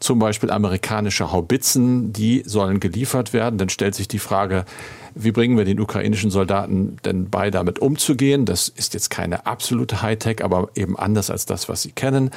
Zum 0.00 0.18
Beispiel 0.18 0.50
amerikanische 0.50 1.32
Haubitzen, 1.32 2.12
die 2.12 2.42
sollen 2.44 2.78
geliefert 2.78 3.32
werden. 3.32 3.56
Dann 3.56 3.70
stellt 3.70 3.94
sich 3.94 4.06
die 4.06 4.18
Frage, 4.18 4.66
wie 5.14 5.32
bringen 5.32 5.56
wir 5.56 5.64
den 5.64 5.80
ukrainischen 5.80 6.30
Soldaten 6.30 6.96
denn 7.04 7.30
bei, 7.30 7.50
damit 7.50 7.78
umzugehen? 7.78 8.44
Das 8.44 8.68
ist 8.68 8.94
jetzt 8.94 9.10
keine 9.10 9.46
absolute 9.46 10.02
Hightech, 10.02 10.44
aber 10.44 10.68
eben 10.74 10.98
anders 10.98 11.30
als 11.30 11.46
das, 11.46 11.68
was 11.68 11.82
sie 11.82 11.92
kennen. 11.92 12.30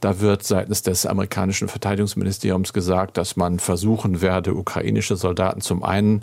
Da 0.00 0.20
wird 0.20 0.44
seitens 0.44 0.82
des 0.82 1.06
amerikanischen 1.06 1.68
Verteidigungsministeriums 1.68 2.72
gesagt, 2.72 3.16
dass 3.16 3.36
man 3.36 3.58
versuchen 3.58 4.20
werde, 4.20 4.54
ukrainische 4.54 5.16
Soldaten 5.16 5.60
zum 5.60 5.82
einen 5.82 6.22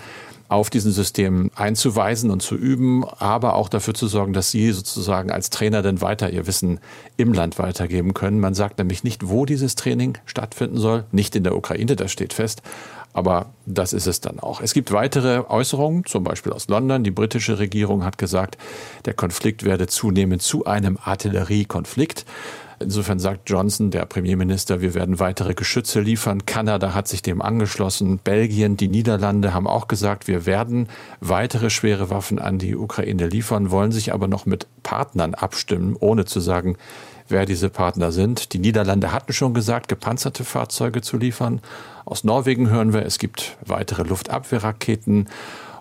auf 0.52 0.70
diesen 0.70 0.92
System 0.92 1.50
einzuweisen 1.56 2.30
und 2.30 2.42
zu 2.42 2.56
üben, 2.56 3.06
aber 3.06 3.56
auch 3.56 3.70
dafür 3.70 3.94
zu 3.94 4.08
sorgen, 4.08 4.34
dass 4.34 4.52
sie 4.52 4.72
sozusagen 4.74 5.32
als 5.32 5.50
Trainer 5.50 5.82
dann 5.82 6.02
weiter 6.02 6.30
ihr 6.30 6.46
Wissen 6.46 6.82
im 7.16 7.32
Land 7.32 7.58
weitergeben 7.58 8.14
können. 8.14 8.42
Man 8.42 8.54
sagt 8.54 8.78
nämlich 8.78 9.06
nicht, 9.06 9.30
wo 9.30 9.46
dieses 9.46 9.76
Training 9.76 10.18
stattfinden 10.26 10.78
soll, 10.78 11.06
nicht 11.14 11.38
in 11.38 11.46
der 11.46 11.56
Ukraine, 11.56 11.96
das 11.96 12.12
steht 12.12 12.34
fest, 12.34 12.62
aber 13.14 13.48
das 13.66 13.94
ist 13.94 14.08
es 14.08 14.22
dann 14.22 14.40
auch. 14.40 14.62
Es 14.62 14.74
gibt 14.74 14.92
weitere 14.92 15.44
Äußerungen, 15.48 16.06
zum 16.06 16.24
Beispiel 16.24 16.54
aus 16.54 16.68
London. 16.68 17.04
Die 17.04 17.12
britische 17.12 17.60
Regierung 17.60 18.04
hat 18.04 18.18
gesagt, 18.18 18.58
der 19.06 19.14
Konflikt 19.14 19.64
werde 19.64 19.88
zunehmend 19.88 20.42
zu 20.42 20.66
einem 20.66 20.98
Artilleriekonflikt. 21.04 22.26
Insofern 22.82 23.20
sagt 23.20 23.50
Johnson, 23.50 23.92
der 23.92 24.06
Premierminister, 24.06 24.82
wir 24.82 24.96
werden 24.96 25.20
weitere 25.20 25.54
Geschütze 25.54 26.02
liefern. 26.02 26.46
Kanada 26.46 26.96
hat 26.96 27.08
sich 27.08 27.22
dem 27.22 27.42
angeschlossen. 27.42 28.18
Belgien, 28.18 28.76
die 28.76 28.88
Niederlande 28.88 29.54
haben 29.54 29.68
auch 29.68 29.88
gesagt, 29.88 30.28
wir 30.28 30.48
werden 30.48 30.88
weitere 31.20 31.70
schwere 31.70 32.10
Waffen 32.10 32.40
an 32.40 32.58
die 32.58 32.76
Ukraine 32.76 33.28
liefern, 33.28 33.70
wollen 33.70 33.92
sich 33.92 34.14
aber 34.14 34.28
noch 34.28 34.48
mit 34.48 34.66
Partnern 34.82 35.36
abstimmen, 35.36 35.96
ohne 36.00 36.26
zu 36.26 36.40
sagen, 36.40 36.76
wer 37.28 37.46
diese 37.46 37.70
Partner 37.70 38.12
sind. 38.12 38.54
Die 38.54 38.60
Niederlande 38.60 39.12
hatten 39.12 39.34
schon 39.34 39.54
gesagt, 39.54 39.88
gepanzerte 39.88 40.44
Fahrzeuge 40.44 41.02
zu 41.02 41.18
liefern. 41.18 41.62
Aus 42.06 42.24
Norwegen 42.24 42.70
hören 42.70 42.94
wir, 42.94 43.06
es 43.06 43.20
gibt 43.20 43.58
weitere 43.66 44.04
Luftabwehrraketen. 44.04 45.30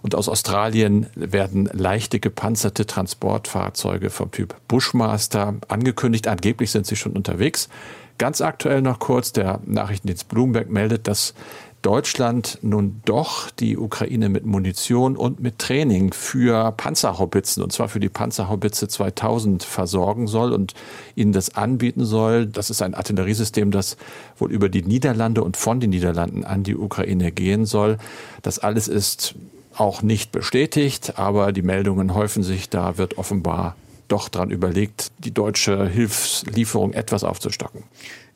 Und 0.02 0.14
aus 0.14 0.28
Australien 0.28 1.06
werden 1.14 1.68
leichte 1.72 2.20
gepanzerte 2.20 2.86
Transportfahrzeuge 2.86 4.08
vom 4.08 4.30
Typ 4.30 4.56
Bushmaster 4.66 5.54
angekündigt. 5.68 6.26
Angeblich 6.26 6.70
sind 6.70 6.86
sie 6.86 6.96
schon 6.96 7.12
unterwegs. 7.12 7.68
Ganz 8.16 8.40
aktuell 8.40 8.82
noch 8.82 8.98
kurz, 8.98 9.32
der 9.32 9.60
Nachrichtendienst 9.64 10.28
Bloomberg 10.28 10.70
meldet, 10.70 11.06
dass 11.06 11.34
Deutschland 11.82 12.58
nun 12.62 13.00
doch 13.04 13.50
die 13.50 13.78
Ukraine 13.78 14.28
mit 14.28 14.44
Munition 14.44 15.16
und 15.16 15.40
mit 15.40 15.58
Training 15.58 16.12
für 16.12 16.72
Panzerhaubitzen, 16.72 17.62
und 17.62 17.72
zwar 17.72 17.88
für 17.88 18.00
die 18.00 18.08
Panzerhaubitze 18.08 18.87
2000 18.87 19.62
versorgen 19.62 20.26
soll 20.26 20.52
und 20.52 20.75
ihnen 21.14 21.32
das 21.32 21.56
anbieten 21.56 22.04
soll. 22.04 22.46
Das 22.46 22.68
ist 22.68 22.82
ein 22.82 22.94
Artilleriesystem, 22.94 23.70
das 23.70 23.96
wohl 24.38 24.52
über 24.52 24.68
die 24.68 24.82
Niederlande 24.82 25.42
und 25.42 25.56
von 25.56 25.80
den 25.80 25.90
Niederlanden 25.90 26.44
an 26.44 26.64
die 26.64 26.76
Ukraine 26.76 27.32
gehen 27.32 27.64
soll. 27.64 27.96
Das 28.42 28.58
alles 28.58 28.87
ist 28.87 29.34
auch 29.75 30.02
nicht 30.02 30.32
bestätigt, 30.32 31.18
aber 31.18 31.52
die 31.52 31.62
Meldungen 31.62 32.14
häufen 32.14 32.42
sich. 32.42 32.68
Da 32.68 32.99
wird 32.99 33.16
offenbar 33.16 33.76
doch 34.11 34.29
dran 34.29 34.50
überlegt, 34.50 35.12
die 35.19 35.33
deutsche 35.33 35.88
Hilfslieferung 35.88 36.93
etwas 36.93 37.25
aufzustocken. 37.25 37.85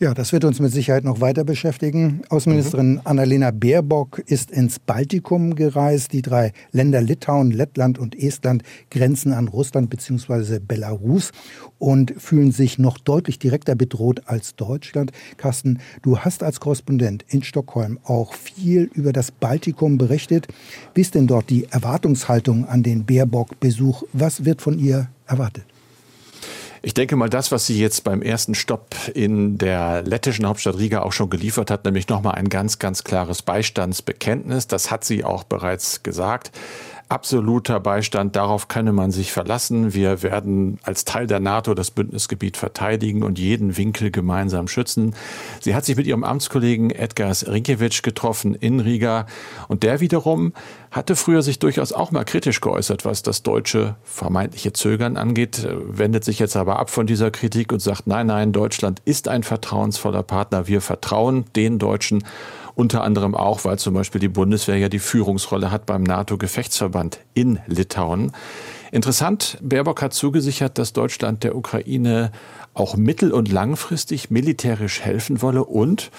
Ja, 0.01 0.13
das 0.13 0.33
wird 0.33 0.45
uns 0.45 0.59
mit 0.59 0.73
Sicherheit 0.73 1.05
noch 1.05 1.21
weiter 1.21 1.45
beschäftigen. 1.45 2.23
Außenministerin 2.29 2.95
mhm. 2.95 3.01
Annalena 3.05 3.53
Baerbock 3.53 4.19
ist 4.27 4.51
ins 4.51 4.79
Baltikum 4.79 5.55
gereist. 5.55 6.13
Die 6.13 6.21
drei 6.21 6.53
Länder 6.73 7.01
Litauen, 7.01 7.53
Lettland 7.53 7.99
und 7.99 8.15
Estland 8.15 8.65
grenzen 8.91 9.33
an 9.33 9.47
Russland 9.47 9.91
bzw. 9.91 10.59
Belarus 10.59 11.31
und 11.79 12.13
fühlen 12.19 12.51
sich 12.51 12.79
noch 12.79 12.99
deutlich 12.99 13.39
direkter 13.39 13.77
bedroht 13.77 14.23
als 14.27 14.57
Deutschland. 14.57 15.13
Carsten, 15.37 15.79
du 16.03 16.19
hast 16.19 16.43
als 16.43 16.59
Korrespondent 16.59 17.25
in 17.29 17.43
Stockholm 17.45 18.01
auch 18.03 18.35
viel 18.35 18.91
über 18.95 19.13
das 19.13 19.31
Baltikum 19.31 19.97
berichtet. 19.97 20.49
Wie 20.95 21.03
ist 21.03 21.15
denn 21.15 21.29
dort 21.29 21.51
die 21.51 21.67
Erwartungshaltung 21.71 22.67
an 22.67 22.83
den 22.83 23.05
Baerbock-Besuch? 23.05 24.03
Was 24.13 24.45
wird 24.45 24.61
von 24.61 24.79
ihr 24.79 25.09
erwartet? 25.27 25.65
Ich 26.83 26.93
denke 26.93 27.17
mal, 27.17 27.31
das, 27.31 27.51
was 27.51 27.67
sie 27.67 27.81
jetzt 27.81 28.05
beim 28.05 28.21
ersten 28.21 28.55
Stopp 28.55 28.95
in 29.15 29.57
der 29.57 30.03
lettischen 30.03 30.47
Hauptstadt 30.47 30.77
Riga 30.77 31.01
auch 31.01 31.13
schon 31.13 31.31
geliefert 31.31 31.71
hat, 31.71 31.87
nämlich 31.87 32.09
nochmal 32.09 32.35
ein 32.35 32.51
ganz, 32.51 32.79
ganz 32.79 33.05
klares 33.05 33.41
Beistandsbekenntnis, 33.41 34.67
das 34.67 34.91
hat 34.91 35.03
sie 35.03 35.25
auch 35.25 35.45
bereits 35.45 36.03
gesagt 36.03 36.53
absoluter 37.09 37.81
Beistand, 37.81 38.37
darauf 38.37 38.69
könne 38.69 38.93
man 38.93 39.11
sich 39.11 39.33
verlassen. 39.33 39.95
Wir 39.95 40.23
werden 40.23 40.79
als 40.83 41.05
Teil 41.05 41.27
der 41.27 41.41
NATO 41.41 41.75
das 41.75 41.91
Bündnisgebiet 41.91 42.57
verteidigen 42.57 43.23
und 43.23 43.39
jeden 43.39 43.77
Winkel 43.77 44.11
gemeinsam 44.11 44.69
schützen. 44.69 45.15
Sie 45.61 45.75
hat 45.75 45.85
sich 45.85 45.97
mit 45.97 46.07
ihrem 46.07 46.25
Amtskollegen 46.25 46.91
Edgars 46.91 47.47
Rinkewitsch 47.47 48.03
getroffen 48.03 48.55
in 48.55 48.81
Riga 48.81 49.27
und 49.69 49.83
der 49.83 50.01
wiederum 50.01 50.53
hatte 50.91 51.17
früher 51.17 51.43
sich 51.43 51.59
durchaus 51.59 51.93
auch 51.93 52.13
mal 52.13 52.25
kritisch 52.25 52.61
geäußert, 52.61 53.05
was 53.05 53.23
das 53.23 53.43
deutsche 53.43 53.97
vermeintliche 54.05 54.73
Zögern 54.73 55.17
angeht, 55.17 55.67
wendet 55.89 56.25
sich 56.25 56.39
jetzt 56.39 56.57
aber 56.57 56.79
ab 56.79 56.89
von 56.89 57.07
dieser 57.07 57.31
Kritik 57.33 57.73
und 57.73 57.81
sagt, 57.81 58.07
nein, 58.07 58.29
nein, 58.29 58.53
Deutschland 58.53 59.03
ist 59.05 59.27
ein 59.29 59.43
vertrauensvoller 59.43 60.23
Partner. 60.23 60.69
Wir 60.69 60.81
vertrauen 60.81 61.47
den 61.57 61.81
Deutschen 61.81 62.23
unter 62.75 63.03
anderem 63.03 63.35
auch, 63.35 63.65
weil 63.65 63.79
zum 63.79 63.95
Beispiel 63.95 64.21
die 64.21 64.29
Bundeswehr 64.29 64.77
ja 64.77 64.89
die 64.89 64.99
Führungsrolle 64.99 65.71
hat 65.71 65.87
beim 65.87 66.03
NATO-Gefechtsverband 66.03 67.21
in 67.35 67.61
Litauen. 67.67 68.33
Interessant, 68.91 69.59
Baerbock 69.63 70.03
hat 70.03 70.13
zugesichert, 70.13 70.79
dass 70.79 70.93
Deutschland 70.93 71.45
der 71.45 71.57
Ukraine 71.57 72.31
auch 72.75 72.97
mittel- 72.97 73.33
und 73.33 73.51
langfristig 73.51 74.31
militärisch 74.31 75.01
helfen 75.01 75.43
wolle 75.43 75.65
und 75.65 76.11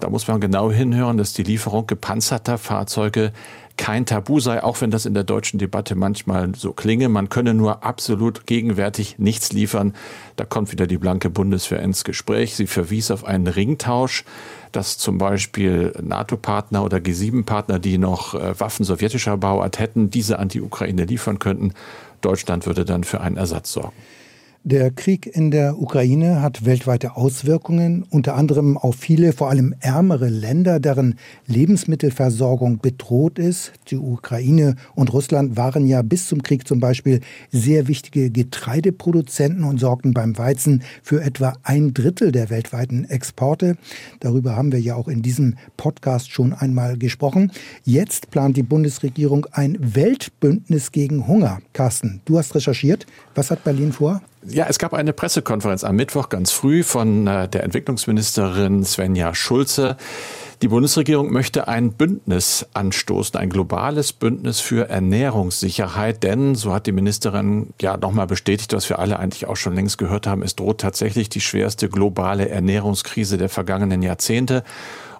da 0.00 0.10
muss 0.10 0.26
man 0.28 0.40
genau 0.40 0.70
hinhören, 0.70 1.16
dass 1.16 1.32
die 1.32 1.42
Lieferung 1.42 1.86
gepanzerter 1.86 2.58
Fahrzeuge 2.58 3.32
kein 3.76 4.06
Tabu 4.06 4.38
sei, 4.38 4.62
auch 4.62 4.80
wenn 4.80 4.90
das 4.90 5.04
in 5.04 5.14
der 5.14 5.24
deutschen 5.24 5.58
Debatte 5.58 5.96
manchmal 5.96 6.54
so 6.54 6.72
klinge. 6.72 7.08
Man 7.08 7.28
könne 7.28 7.54
nur 7.54 7.82
absolut 7.84 8.46
gegenwärtig 8.46 9.18
nichts 9.18 9.52
liefern. 9.52 9.94
Da 10.36 10.44
kommt 10.44 10.70
wieder 10.70 10.86
die 10.86 10.98
blanke 10.98 11.28
Bundeswehr 11.28 11.80
ins 11.80 12.04
Gespräch. 12.04 12.54
Sie 12.54 12.66
verwies 12.66 13.10
auf 13.10 13.24
einen 13.24 13.46
Ringtausch, 13.46 14.24
dass 14.70 14.98
zum 14.98 15.18
Beispiel 15.18 15.92
NATO-Partner 16.00 16.84
oder 16.84 16.98
G7-Partner, 16.98 17.78
die 17.78 17.98
noch 17.98 18.34
äh, 18.34 18.58
Waffen 18.58 18.84
sowjetischer 18.84 19.36
Bauart 19.36 19.78
hätten, 19.78 20.10
diese 20.10 20.38
an 20.38 20.48
die 20.48 20.60
Ukraine 20.60 21.04
liefern 21.04 21.38
könnten. 21.38 21.72
Deutschland 22.20 22.66
würde 22.66 22.84
dann 22.84 23.04
für 23.04 23.20
einen 23.20 23.36
Ersatz 23.36 23.72
sorgen. 23.72 23.96
Der 24.66 24.90
Krieg 24.90 25.26
in 25.26 25.50
der 25.50 25.78
Ukraine 25.78 26.40
hat 26.40 26.64
weltweite 26.64 27.16
Auswirkungen, 27.16 28.02
unter 28.08 28.34
anderem 28.34 28.78
auf 28.78 28.96
viele, 28.96 29.34
vor 29.34 29.50
allem 29.50 29.74
ärmere 29.80 30.30
Länder, 30.30 30.80
deren 30.80 31.16
Lebensmittelversorgung 31.46 32.78
bedroht 32.78 33.38
ist. 33.38 33.72
Die 33.88 33.98
Ukraine 33.98 34.76
und 34.94 35.12
Russland 35.12 35.58
waren 35.58 35.86
ja 35.86 36.00
bis 36.00 36.28
zum 36.28 36.42
Krieg 36.42 36.66
zum 36.66 36.80
Beispiel 36.80 37.20
sehr 37.52 37.88
wichtige 37.88 38.30
Getreideproduzenten 38.30 39.64
und 39.64 39.80
sorgten 39.80 40.14
beim 40.14 40.38
Weizen 40.38 40.82
für 41.02 41.20
etwa 41.20 41.52
ein 41.62 41.92
Drittel 41.92 42.32
der 42.32 42.48
weltweiten 42.48 43.04
Exporte. 43.04 43.76
Darüber 44.20 44.56
haben 44.56 44.72
wir 44.72 44.80
ja 44.80 44.94
auch 44.94 45.08
in 45.08 45.20
diesem 45.20 45.56
Podcast 45.76 46.30
schon 46.30 46.54
einmal 46.54 46.96
gesprochen. 46.96 47.52
Jetzt 47.84 48.30
plant 48.30 48.56
die 48.56 48.62
Bundesregierung 48.62 49.46
ein 49.52 49.76
Weltbündnis 49.78 50.90
gegen 50.90 51.28
Hunger. 51.28 51.58
Carsten, 51.74 52.22
du 52.24 52.38
hast 52.38 52.54
recherchiert. 52.54 53.04
Was 53.34 53.50
hat 53.50 53.62
Berlin 53.62 53.92
vor? 53.92 54.22
Ja, 54.46 54.66
es 54.68 54.78
gab 54.78 54.92
eine 54.92 55.14
Pressekonferenz 55.14 55.84
am 55.84 55.96
Mittwoch 55.96 56.28
ganz 56.28 56.50
früh 56.50 56.82
von 56.82 57.26
äh, 57.26 57.48
der 57.48 57.64
Entwicklungsministerin 57.64 58.84
Svenja 58.84 59.34
Schulze. 59.34 59.96
Die 60.60 60.68
Bundesregierung 60.68 61.32
möchte 61.32 61.66
ein 61.66 61.92
Bündnis 61.92 62.66
anstoßen, 62.74 63.40
ein 63.40 63.48
globales 63.48 64.12
Bündnis 64.12 64.60
für 64.60 64.88
Ernährungssicherheit, 64.90 66.22
denn, 66.22 66.54
so 66.56 66.74
hat 66.74 66.86
die 66.86 66.92
Ministerin 66.92 67.72
ja 67.80 67.96
nochmal 67.96 68.26
bestätigt, 68.26 68.74
was 68.74 68.88
wir 68.90 68.98
alle 68.98 69.18
eigentlich 69.18 69.46
auch 69.46 69.56
schon 69.56 69.74
längst 69.74 69.96
gehört 69.96 70.26
haben, 70.26 70.42
es 70.42 70.56
droht 70.56 70.78
tatsächlich 70.78 71.30
die 71.30 71.40
schwerste 71.40 71.88
globale 71.88 72.48
Ernährungskrise 72.48 73.38
der 73.38 73.48
vergangenen 73.48 74.02
Jahrzehnte. 74.02 74.62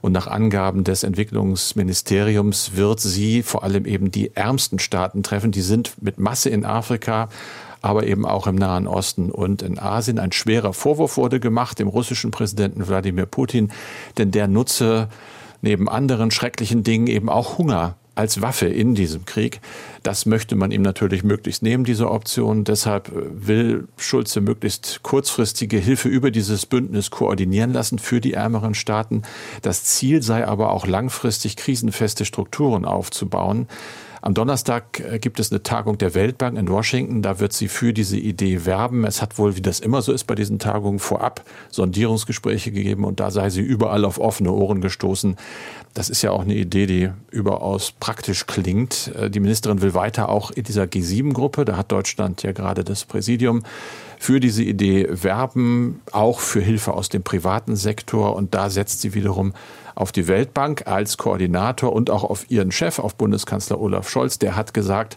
Und 0.02 0.12
nach 0.12 0.26
Angaben 0.26 0.84
des 0.84 1.02
Entwicklungsministeriums 1.02 2.76
wird 2.76 3.00
sie 3.00 3.42
vor 3.42 3.64
allem 3.64 3.86
eben 3.86 4.10
die 4.10 4.36
ärmsten 4.36 4.78
Staaten 4.78 5.22
treffen. 5.22 5.50
Die 5.50 5.62
sind 5.62 5.94
mit 6.02 6.18
Masse 6.18 6.50
in 6.50 6.66
Afrika 6.66 7.30
aber 7.84 8.06
eben 8.06 8.24
auch 8.24 8.46
im 8.46 8.54
Nahen 8.56 8.86
Osten 8.86 9.30
und 9.30 9.60
in 9.60 9.78
Asien. 9.78 10.18
Ein 10.18 10.32
schwerer 10.32 10.72
Vorwurf 10.72 11.18
wurde 11.18 11.38
gemacht 11.38 11.78
dem 11.78 11.88
russischen 11.88 12.30
Präsidenten 12.30 12.88
Wladimir 12.88 13.26
Putin, 13.26 13.70
denn 14.16 14.30
der 14.30 14.48
nutze 14.48 15.08
neben 15.60 15.88
anderen 15.88 16.30
schrecklichen 16.30 16.82
Dingen 16.82 17.06
eben 17.08 17.28
auch 17.28 17.58
Hunger 17.58 17.96
als 18.14 18.40
Waffe 18.40 18.66
in 18.66 18.94
diesem 18.94 19.26
Krieg. 19.26 19.60
Das 20.02 20.24
möchte 20.24 20.56
man 20.56 20.70
ihm 20.70 20.80
natürlich 20.80 21.24
möglichst 21.24 21.62
nehmen, 21.62 21.84
diese 21.84 22.10
Option. 22.10 22.64
Deshalb 22.64 23.10
will 23.12 23.88
Schulze 23.98 24.40
möglichst 24.40 25.00
kurzfristige 25.02 25.76
Hilfe 25.76 26.08
über 26.08 26.30
dieses 26.30 26.64
Bündnis 26.64 27.10
koordinieren 27.10 27.72
lassen 27.72 27.98
für 27.98 28.20
die 28.20 28.32
ärmeren 28.32 28.74
Staaten. 28.74 29.22
Das 29.60 29.84
Ziel 29.84 30.22
sei 30.22 30.46
aber 30.46 30.72
auch 30.72 30.86
langfristig 30.86 31.56
krisenfeste 31.56 32.24
Strukturen 32.24 32.86
aufzubauen. 32.86 33.68
Am 34.24 34.32
Donnerstag 34.32 35.00
äh, 35.00 35.18
gibt 35.18 35.38
es 35.38 35.52
eine 35.52 35.62
Tagung 35.62 35.98
der 35.98 36.14
Weltbank 36.14 36.56
in 36.56 36.66
Washington. 36.70 37.20
Da 37.20 37.40
wird 37.40 37.52
sie 37.52 37.68
für 37.68 37.92
diese 37.92 38.16
Idee 38.16 38.64
werben. 38.64 39.04
Es 39.04 39.20
hat 39.20 39.36
wohl, 39.36 39.54
wie 39.54 39.60
das 39.60 39.80
immer 39.80 40.00
so 40.00 40.14
ist 40.14 40.24
bei 40.24 40.34
diesen 40.34 40.58
Tagungen, 40.58 40.98
vorab 40.98 41.44
Sondierungsgespräche 41.68 42.72
gegeben 42.72 43.04
und 43.04 43.20
da 43.20 43.30
sei 43.30 43.50
sie 43.50 43.60
überall 43.60 44.06
auf 44.06 44.18
offene 44.18 44.50
Ohren 44.50 44.80
gestoßen. 44.80 45.36
Das 45.92 46.08
ist 46.08 46.22
ja 46.22 46.30
auch 46.30 46.40
eine 46.40 46.54
Idee, 46.54 46.86
die 46.86 47.10
überaus 47.32 47.92
praktisch 48.00 48.46
klingt. 48.46 49.12
Äh, 49.14 49.28
die 49.28 49.40
Ministerin 49.40 49.82
will 49.82 49.92
weiter 49.92 50.30
auch 50.30 50.50
in 50.50 50.64
dieser 50.64 50.84
G7-Gruppe, 50.84 51.66
da 51.66 51.76
hat 51.76 51.92
Deutschland 51.92 52.42
ja 52.42 52.52
gerade 52.52 52.82
das 52.82 53.04
Präsidium, 53.04 53.62
für 54.18 54.40
diese 54.40 54.62
Idee 54.62 55.06
werben, 55.10 56.00
auch 56.12 56.40
für 56.40 56.62
Hilfe 56.62 56.94
aus 56.94 57.10
dem 57.10 57.22
privaten 57.22 57.76
Sektor. 57.76 58.36
Und 58.36 58.54
da 58.54 58.70
setzt 58.70 59.02
sie 59.02 59.12
wiederum 59.12 59.52
auf 59.94 60.12
die 60.12 60.28
Weltbank 60.28 60.86
als 60.86 61.16
Koordinator 61.16 61.92
und 61.92 62.10
auch 62.10 62.24
auf 62.24 62.50
ihren 62.50 62.72
Chef, 62.72 62.98
auf 62.98 63.14
Bundeskanzler 63.14 63.80
Olaf 63.80 64.08
Scholz. 64.08 64.38
Der 64.38 64.56
hat 64.56 64.74
gesagt, 64.74 65.16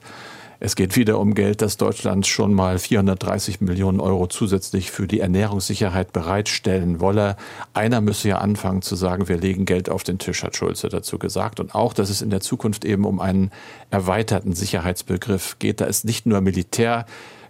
es 0.60 0.76
geht 0.76 0.96
wieder 0.96 1.20
um 1.20 1.36
Geld, 1.36 1.62
dass 1.62 1.78
Deutschland 1.78 2.26
schon 2.26 2.52
mal 2.52 2.80
430 2.80 3.62
Millionen 3.62 4.00
Euro 4.00 4.26
zusätzlich 4.26 4.90
für 4.90 5.06
die 5.06 5.20
Ernährungssicherheit 5.20 6.14
bereitstellen 6.14 7.00
wolle. 7.00 7.38
Einer 7.76 8.02
müsse 8.02 8.30
ja 8.30 8.40
anfangen 8.40 8.82
zu 8.82 8.96
sagen, 8.96 9.28
wir 9.28 9.38
legen 9.38 9.66
Geld 9.66 9.88
auf 9.88 10.04
den 10.04 10.18
Tisch, 10.18 10.44
hat 10.44 10.56
Schulze 10.56 10.90
dazu 10.90 11.20
gesagt. 11.20 11.60
Und 11.60 11.76
auch, 11.76 11.94
dass 11.94 12.10
es 12.10 12.24
in 12.24 12.32
der 12.32 12.42
Zukunft 12.42 12.86
eben 12.86 13.06
um 13.06 13.20
einen 13.20 13.52
erweiterten 13.92 14.54
Sicherheitsbegriff 14.54 15.60
geht. 15.60 15.80
Da 15.80 15.86
ist 15.86 16.06
nicht 16.06 16.26
nur 16.26 16.42
Militär 16.42 17.06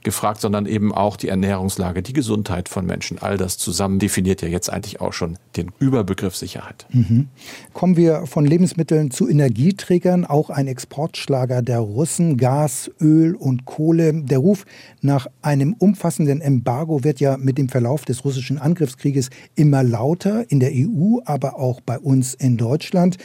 gefragt, 0.07 0.39
sondern 0.39 0.65
eben 0.65 0.93
auch 0.93 1.17
die 1.17 1.27
Ernährungslage, 1.27 2.01
die 2.01 2.13
Gesundheit 2.13 2.69
von 2.69 2.85
Menschen. 2.85 3.19
All 3.19 3.35
das 3.35 3.57
zusammen 3.57 3.99
definiert 3.99 4.41
ja 4.41 4.47
jetzt 4.47 4.69
eigentlich 4.69 5.01
auch 5.01 5.11
schon 5.11 5.37
den 5.57 5.73
Überbegriff 5.79 6.33
Sicherheit. 6.33 6.85
Mhm. 6.93 7.27
Kommen 7.73 7.97
wir 7.97 8.25
von 8.25 8.45
Lebensmitteln 8.45 9.11
zu 9.11 9.27
Energieträgern, 9.27 10.23
auch 10.23 10.49
ein 10.49 10.67
Exportschlager 10.67 11.61
der 11.61 11.79
Russen, 11.79 12.37
Gas, 12.37 12.89
Öl 13.01 13.35
und 13.35 13.65
Kohle. 13.65 14.13
Der 14.13 14.37
Ruf 14.37 14.63
nach 15.01 15.27
einem 15.41 15.73
umfassenden 15.73 16.39
Embargo 16.39 17.03
wird 17.03 17.19
ja 17.19 17.35
mit 17.35 17.57
dem 17.57 17.67
Verlauf 17.67 18.05
des 18.05 18.23
russischen 18.23 18.59
Angriffskrieges 18.59 19.29
immer 19.55 19.83
lauter 19.83 20.49
in 20.49 20.61
der 20.61 20.71
EU, 20.71 21.19
aber 21.25 21.59
auch 21.59 21.81
bei 21.81 21.99
uns 21.99 22.33
in 22.33 22.55
Deutschland. 22.55 23.17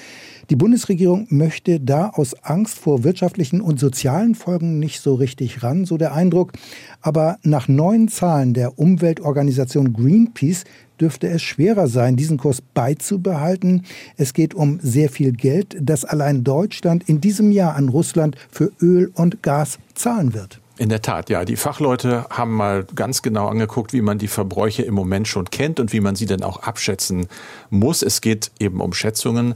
Die 0.51 0.57
Bundesregierung 0.57 1.27
möchte 1.31 1.81
da 1.81 2.11
aus 2.11 2.35
Angst 2.43 2.79
vor 2.79 3.05
wirtschaftlichen 3.05 3.61
und 3.61 3.79
sozialen 3.79 4.35
Folgen 4.35 4.79
nicht 4.79 5.01
so 5.01 5.15
richtig 5.15 5.63
ran, 5.63 5.85
so 5.85 5.97
der 5.97 6.15
Eindruck. 6.15 6.53
Aber 7.01 7.39
nach 7.43 7.69
neuen 7.69 8.09
Zahlen 8.09 8.55
der 8.55 8.79
Umweltorganisation 8.79 9.93
Greenpeace 9.93 10.65
dürfte 11.01 11.29
es 11.29 11.43
schwerer 11.43 11.89
sein, 11.89 12.17
diesen 12.17 12.39
Kurs 12.39 12.61
beizubehalten. 12.61 13.85
Es 14.17 14.35
geht 14.35 14.55
um 14.55 14.79
sehr 14.83 15.09
viel 15.09 15.33
Geld, 15.33 15.77
das 15.81 16.05
allein 16.05 16.45
Deutschland 16.45 17.09
in 17.09 17.21
diesem 17.21 17.51
Jahr 17.51 17.75
an 17.75 17.89
Russland 17.89 18.37
für 18.51 18.73
Öl 18.81 19.11
und 19.15 19.43
Gas 19.43 19.79
zahlen 19.95 20.35
wird. 20.35 20.61
In 20.79 20.89
der 20.89 21.03
Tat, 21.03 21.29
ja. 21.29 21.45
Die 21.45 21.57
Fachleute 21.57 22.27
haben 22.31 22.55
mal 22.55 22.85
ganz 22.95 23.23
genau 23.23 23.49
angeguckt, 23.49 23.93
wie 23.93 24.01
man 24.01 24.19
die 24.19 24.29
Verbräuche 24.29 24.83
im 24.83 24.95
Moment 24.95 25.29
schon 25.29 25.45
kennt 25.51 25.79
und 25.81 25.93
wie 25.93 26.01
man 26.01 26.17
sie 26.17 26.27
dann 26.27 26.43
auch 26.43 26.63
abschätzen 26.63 27.27
muss. 27.69 28.03
Es 28.03 28.21
geht 28.21 28.51
eben 28.59 28.81
um 28.81 28.93
Schätzungen. 28.93 29.55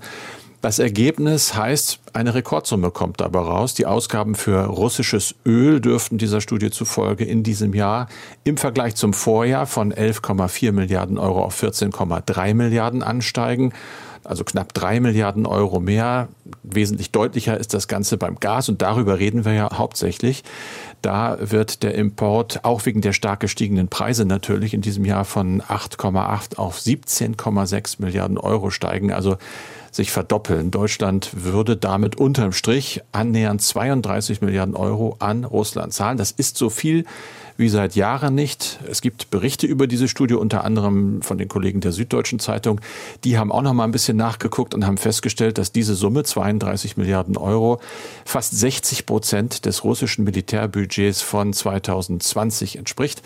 Das 0.67 0.81
Ergebnis 0.81 1.55
heißt, 1.55 2.01
eine 2.13 2.35
Rekordsumme 2.35 2.91
kommt 2.91 3.21
dabei 3.21 3.39
raus. 3.39 3.75
Die 3.75 3.87
Ausgaben 3.87 4.35
für 4.35 4.65
russisches 4.65 5.37
Öl 5.47 5.81
dürften 5.81 6.19
dieser 6.19 6.41
Studie 6.41 6.73
zufolge 6.73 7.25
in 7.25 7.45
diesem 7.45 7.73
Jahr 7.73 8.09
im 8.43 8.57
Vergleich 8.57 8.97
zum 8.97 9.13
Vorjahr 9.13 9.69
von 9.69 9.93
11,4 9.93 10.73
Milliarden 10.73 11.19
Euro 11.19 11.45
auf 11.45 11.63
14,3 11.63 12.55
Milliarden 12.55 13.05
ansteigen 13.05 13.73
also 14.27 14.45
knapp 14.45 14.75
drei 14.75 15.01
Milliarden 15.01 15.47
Euro 15.47 15.81
mehr. 15.81 16.29
Wesentlich 16.63 17.11
deutlicher 17.13 17.59
ist 17.59 17.75
das 17.75 17.89
Ganze 17.89 18.17
beim 18.17 18.37
Gas 18.41 18.69
und 18.69 18.83
darüber 18.83 19.19
reden 19.19 19.45
wir 19.45 19.53
ja 19.53 19.71
hauptsächlich. 19.73 20.43
Da 21.03 21.39
wird 21.41 21.83
der 21.83 21.95
Import 21.95 22.65
auch 22.65 22.87
wegen 22.87 23.01
der 23.01 23.13
stark 23.13 23.41
gestiegenen 23.41 23.89
Preise 23.89 24.25
natürlich 24.25 24.75
in 24.75 24.81
diesem 24.81 25.05
Jahr 25.05 25.25
von 25.25 25.63
8,8 25.63 26.57
auf 26.57 26.79
17,6 26.79 27.97
Milliarden 28.01 28.39
Euro 28.39 28.71
steigen. 28.71 29.13
Also 29.13 29.37
sich 29.97 30.11
verdoppeln. 30.11 30.71
Deutschland 30.71 31.31
würde 31.33 31.77
damit 31.77 32.17
unterm 32.17 32.53
Strich 32.53 33.03
annähernd 33.13 33.63
32 33.63 34.41
Milliarden 34.43 34.77
Euro 34.77 35.17
an 35.19 35.45
Russland 35.45 35.93
zahlen. 35.93 36.19
Das 36.19 36.31
ist 36.31 36.57
so 36.57 36.71
viel 36.71 37.05
wie 37.57 37.69
seit 37.69 37.97
Jahren 37.97 38.35
nicht. 38.35 38.79
Es 38.89 39.01
gibt 39.01 39.31
Berichte 39.31 39.67
über 39.67 39.87
diese 39.87 40.09
Studie, 40.09 40.35
unter 40.35 40.65
anderem 40.65 41.23
von 41.23 41.39
den 41.39 41.49
Kollegen 41.49 41.81
der 41.81 41.93
Süddeutschen 41.93 42.39
Zeitung. 42.39 42.81
Die 43.25 43.39
haben 43.39 43.51
auch 43.51 43.63
noch 43.63 43.73
mal 43.73 43.85
ein 43.85 43.93
bisschen 43.93 44.17
nachgeguckt 44.17 44.75
und 44.75 44.87
haben 44.87 44.99
festgestellt, 44.99 45.59
dass 45.59 45.73
diese 45.73 45.95
Summe 45.95 46.25
32 46.25 46.97
Milliarden 46.97 47.37
Euro 47.37 47.81
fast 48.25 48.57
60 48.59 49.07
Prozent 49.07 49.65
des 49.65 49.85
russischen 49.85 50.25
Militärbudgets 50.25 51.23
von 51.23 51.53
2020 51.53 52.77
entspricht. 52.77 53.23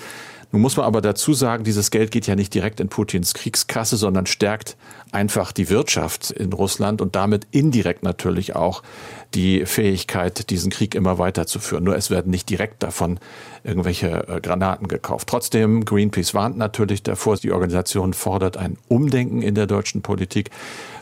Nun 0.53 0.63
muss 0.63 0.77
man 0.77 0.87
aber 0.87 1.01
dazu 1.01 1.33
sagen, 1.33 1.63
dieses 1.63 1.91
Geld 1.91 2.11
geht 2.11 2.27
ja 2.27 2.35
nicht 2.35 2.53
direkt 2.53 2.81
in 2.81 2.89
Putins 2.89 3.35
Kriegskasse, 3.35 3.97
sondern 3.97 4.27
stärkt 4.27 4.77
einfach 5.13 5.53
die 5.53 5.69
Wirtschaft 5.71 6.31
in 6.31 6.53
Russland 6.53 7.01
und 7.01 7.17
damit 7.17 7.47
indirekt 7.51 8.03
natürlich 8.03 8.55
auch 8.57 8.83
die 9.35 9.65
Fähigkeit, 9.67 10.51
diesen 10.51 10.71
Krieg 10.71 10.95
immer 10.95 11.19
weiterzuführen. 11.19 11.85
Nur 11.85 11.97
es 11.97 12.11
werden 12.11 12.31
nicht 12.31 12.49
direkt 12.49 12.83
davon 12.83 13.21
irgendwelche 13.63 14.29
äh, 14.29 14.41
Granaten 14.41 14.89
gekauft. 14.89 15.29
Trotzdem, 15.29 15.85
Greenpeace 15.85 16.35
warnt 16.35 16.57
natürlich 16.57 17.03
davor, 17.03 17.37
die 17.37 17.53
Organisation 17.53 18.13
fordert 18.13 18.57
ein 18.57 18.77
Umdenken 18.89 19.43
in 19.43 19.55
der 19.55 19.67
deutschen 19.67 20.03
Politik. 20.03 20.51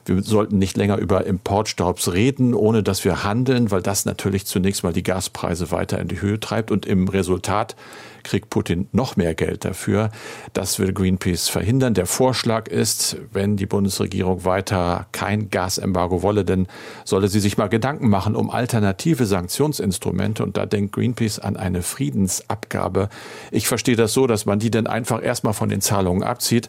Wir 0.05 0.23
sollten 0.23 0.59
nicht 0.59 0.77
länger 0.77 0.97
über 0.97 1.27
Importstaubs 1.27 2.13
reden, 2.13 2.55
ohne 2.55 2.83
dass 2.83 3.05
wir 3.05 3.25
handeln, 3.25 3.71
weil 3.71 3.83
das 3.83 4.05
natürlich 4.05 4.47
zunächst 4.47 4.83
mal 4.83 4.93
die 4.93 5.03
Gaspreise 5.03 5.71
weiter 5.71 5.99
in 5.99 6.09
die 6.09 6.21
Höhe 6.21 6.41
treibt 6.41 6.71
und 6.71 6.87
im 6.87 7.09
Resultat 7.09 7.77
kriegt 8.23 8.51
Putin 8.51 8.89
noch 8.93 9.17
mehr 9.17 9.35
Geld 9.35 9.65
dafür. 9.65 10.11
Das 10.53 10.79
will 10.79 10.93
Greenpeace 10.93 11.49
verhindern. 11.49 11.95
Der 11.95 12.07
Vorschlag 12.07 12.69
ist, 12.69 13.17
wenn 13.33 13.57
die 13.57 13.67
Bundesregierung 13.99 14.45
weiter 14.45 15.07
kein 15.11 15.51
Gasembargo 15.51 16.23
wolle, 16.23 16.45
dann 16.45 16.69
solle 17.05 17.29
sie 17.29 17.41
sich 17.41 17.59
mal 17.59 17.69
Gedanken 17.69 18.09
machen 18.09 18.37
um 18.37 18.51
alternative 18.51 19.27
Sanktionsinstrumente. 19.27 20.45
Und 20.45 20.57
da 20.57 20.67
denkt 20.67 20.95
Greenpeace 20.95 21.41
an 21.41 21.57
eine 21.57 21.83
Friedensabgabe. 21.83 23.09
Ich 23.51 23.67
verstehe 23.67 23.97
das 23.97 24.13
so, 24.13 24.27
dass 24.27 24.47
man 24.47 24.61
die 24.61 24.71
dann 24.71 24.87
einfach 24.87 25.23
erstmal 25.23 25.53
von 25.53 25.69
den 25.69 25.81
Zahlungen 25.81 26.23
abzieht. 26.23 26.69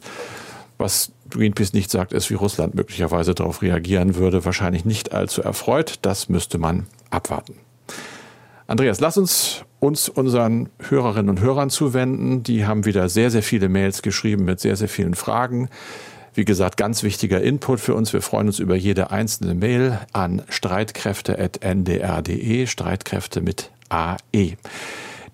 Was 0.80 1.12
Greenpeace 1.30 1.74
nicht 1.74 1.92
sagt, 1.92 2.13
ist, 2.13 2.30
wie 2.32 2.36
Russland 2.36 2.74
möglicherweise 2.74 3.36
darauf 3.36 3.62
reagieren 3.62 4.15
würde. 4.15 4.44
Wahrscheinlich 4.44 4.86
nicht 4.86 5.13
allzu 5.13 5.44
erfreut. 5.44 6.00
Das 6.02 6.30
müsste 6.30 6.58
man 6.58 6.88
abwarten. 7.12 7.54
Andreas, 8.65 9.00
lass 9.00 9.18
uns 9.18 9.65
uns 9.80 10.10
unseren 10.10 10.70
Hörerinnen 10.89 11.30
und 11.30 11.39
Hörern 11.39 11.70
zuwenden. 11.70 12.44
Die 12.44 12.65
haben 12.65 12.86
wieder 12.86 13.08
sehr, 13.08 13.32
sehr 13.32 13.44
viele 13.44 13.70
Mails 13.70 14.02
geschrieben 14.02 14.44
mit 14.44 14.60
sehr, 14.60 14.76
sehr 14.76 14.89
vielen 14.89 15.13
Fragen. 15.13 15.70
Wie 16.39 16.45
gesagt, 16.45 16.78
ganz 16.78 17.04
wichtiger 17.04 17.41
Input 17.41 17.82
für 17.82 17.93
uns. 17.93 18.13
Wir 18.13 18.21
freuen 18.21 18.47
uns 18.47 18.60
über 18.60 18.78
jede 18.78 19.12
einzelne 19.12 19.56
Mail 19.56 19.99
an 20.13 20.41
streitkräfte.ndr.de, 20.47 22.65
Streitkräfte 22.65 23.41
mit 23.41 23.71
AE. 23.89 24.54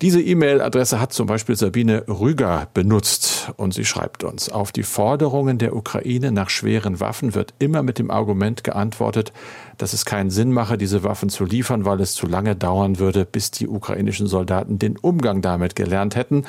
Diese 0.02 0.20
E-Mail-Adresse 0.20 1.00
hat 1.00 1.12
zum 1.12 1.28
Beispiel 1.28 1.54
Sabine 1.54 2.02
Rüger 2.08 2.66
benutzt 2.74 3.52
und 3.56 3.72
sie 3.72 3.84
schreibt 3.84 4.24
uns, 4.24 4.48
auf 4.48 4.72
die 4.72 4.82
Forderungen 4.82 5.58
der 5.58 5.76
Ukraine 5.76 6.32
nach 6.32 6.50
schweren 6.50 6.98
Waffen 6.98 7.36
wird 7.36 7.54
immer 7.60 7.84
mit 7.84 8.00
dem 8.00 8.10
Argument 8.10 8.64
geantwortet, 8.64 9.32
dass 9.78 9.92
es 9.92 10.06
keinen 10.06 10.30
Sinn 10.30 10.50
mache, 10.50 10.76
diese 10.76 11.04
Waffen 11.04 11.28
zu 11.28 11.44
liefern, 11.44 11.84
weil 11.84 12.00
es 12.00 12.14
zu 12.14 12.26
lange 12.26 12.56
dauern 12.56 12.98
würde, 12.98 13.26
bis 13.26 13.52
die 13.52 13.68
ukrainischen 13.68 14.26
Soldaten 14.26 14.80
den 14.80 14.98
Umgang 14.98 15.40
damit 15.40 15.76
gelernt 15.76 16.16
hätten. 16.16 16.46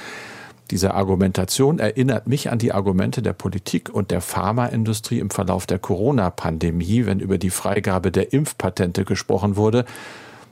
Diese 0.71 0.93
Argumentation 0.93 1.79
erinnert 1.79 2.27
mich 2.27 2.51
an 2.51 2.59
die 2.59 2.73
Argumente 2.73 3.21
der 3.21 3.33
Politik 3.33 3.89
und 3.89 4.11
der 4.11 4.21
Pharmaindustrie 4.21 5.19
im 5.19 5.29
Verlauf 5.29 5.65
der 5.65 5.79
Corona-Pandemie, 5.79 7.05
wenn 7.05 7.19
über 7.19 7.37
die 7.37 7.49
Freigabe 7.49 8.11
der 8.11 8.33
Impfpatente 8.33 9.05
gesprochen 9.05 9.55
wurde 9.55 9.85